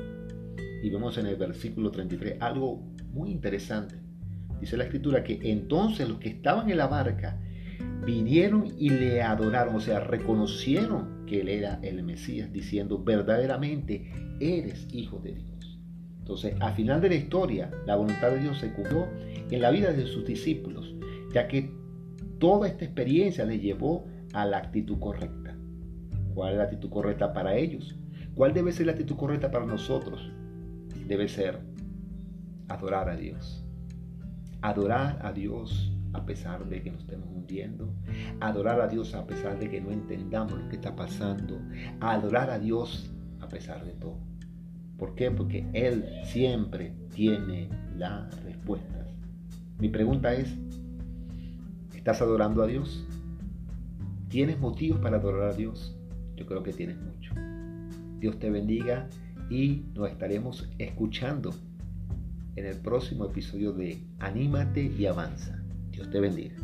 y 0.83 0.91
vemos 0.91 1.17
en 1.17 1.27
el 1.27 1.37
versículo 1.37 1.91
33 1.91 2.37
algo 2.41 2.83
muy 3.13 3.31
interesante. 3.31 3.95
Dice 4.61 4.77
la 4.77 4.85
escritura 4.85 5.23
que 5.23 5.39
entonces 5.43 6.09
los 6.09 6.19
que 6.19 6.29
estaban 6.29 6.71
en 6.71 6.77
la 6.77 6.89
barca 6.89 7.41
vinieron 8.05 8.67
y 8.79 8.91
le 8.91 9.23
adoraron, 9.23 9.77
o 9.77 9.81
sea, 9.81 10.01
reconocieron 10.01 11.25
que 11.27 11.41
él 11.41 11.49
era 11.49 11.79
el 11.83 12.03
Mesías, 12.03 12.53
diciendo, 12.53 13.03
verdaderamente 13.03 14.11
eres 14.41 14.89
hijo 14.93 15.21
de 15.21 15.35
Dios. 15.35 15.52
Entonces, 16.23 16.55
al 16.61 16.75
final 16.75 17.01
de 17.01 17.09
la 17.09 17.15
historia, 17.17 17.71
la 17.87 17.97
voluntad 17.97 18.31
de 18.31 18.39
Dios 18.39 18.59
se 18.59 18.73
cumplió 18.73 19.09
en 19.51 19.61
la 19.61 19.71
vida 19.71 19.93
de 19.93 20.07
sus 20.07 20.25
discípulos, 20.25 20.95
ya 21.35 21.49
que 21.49 21.71
toda 22.39 22.69
esta 22.69 22.85
experiencia 22.85 23.45
les 23.45 23.61
llevó 23.61 24.07
a 24.33 24.47
la 24.47 24.59
actitud 24.59 24.99
correcta. 24.99 25.57
¿Cuál 26.35 26.53
es 26.53 26.59
la 26.59 26.65
actitud 26.65 26.91
correcta 26.91 27.33
para 27.33 27.57
ellos? 27.57 27.97
¿Cuál 28.35 28.55
debe 28.55 28.73
ser 28.73 28.87
la 28.87 28.93
actitud 28.93 29.17
correcta 29.17 29.51
para 29.51 29.67
nosotros? 29.67 30.33
debe 31.07 31.29
ser 31.29 31.61
adorar 32.69 33.09
a 33.09 33.17
Dios. 33.17 33.65
Adorar 34.63 35.19
a 35.23 35.33
Dios 35.33 35.93
a 36.13 36.25
pesar 36.25 36.67
de 36.69 36.83
que 36.83 36.91
nos 36.91 37.03
estemos 37.03 37.29
hundiendo. 37.29 37.93
Adorar 38.41 38.81
a 38.81 38.89
Dios 38.89 39.15
a 39.15 39.27
pesar 39.27 39.59
de 39.59 39.69
que 39.69 39.81
no 39.81 39.91
entendamos 39.91 40.53
lo 40.53 40.69
que 40.69 40.77
está 40.77 40.95
pasando. 40.95 41.61
Adorar 42.01 42.51
a 42.51 42.59
Dios 42.59 43.13
a 43.41 43.49
pesar 43.49 43.85
de 43.85 43.93
todo. 43.93 44.19
¿Por 45.03 45.17
qué? 45.17 45.33
Porque 45.33 45.67
Él 45.73 46.05
siempre 46.23 46.93
tiene 47.13 47.69
las 47.97 48.41
respuestas. 48.45 49.09
Mi 49.81 49.89
pregunta 49.89 50.33
es, 50.33 50.55
¿estás 51.93 52.23
adorando 52.23 52.63
a 52.63 52.69
Dios? 52.69 53.05
¿Tienes 54.29 54.61
motivos 54.61 55.01
para 55.01 55.17
adorar 55.17 55.51
a 55.51 55.55
Dios? 55.55 55.99
Yo 56.37 56.47
creo 56.47 56.63
que 56.63 56.73
tienes 56.73 56.99
mucho. 56.99 57.35
Dios 58.21 58.39
te 58.39 58.49
bendiga 58.49 59.09
y 59.51 59.87
nos 59.97 60.09
estaremos 60.09 60.69
escuchando 60.79 61.53
en 62.55 62.67
el 62.67 62.77
próximo 62.77 63.25
episodio 63.25 63.73
de 63.73 63.99
Anímate 64.21 64.85
y 64.85 65.07
Avanza. 65.07 65.61
Dios 65.91 66.09
te 66.11 66.21
bendiga. 66.21 66.55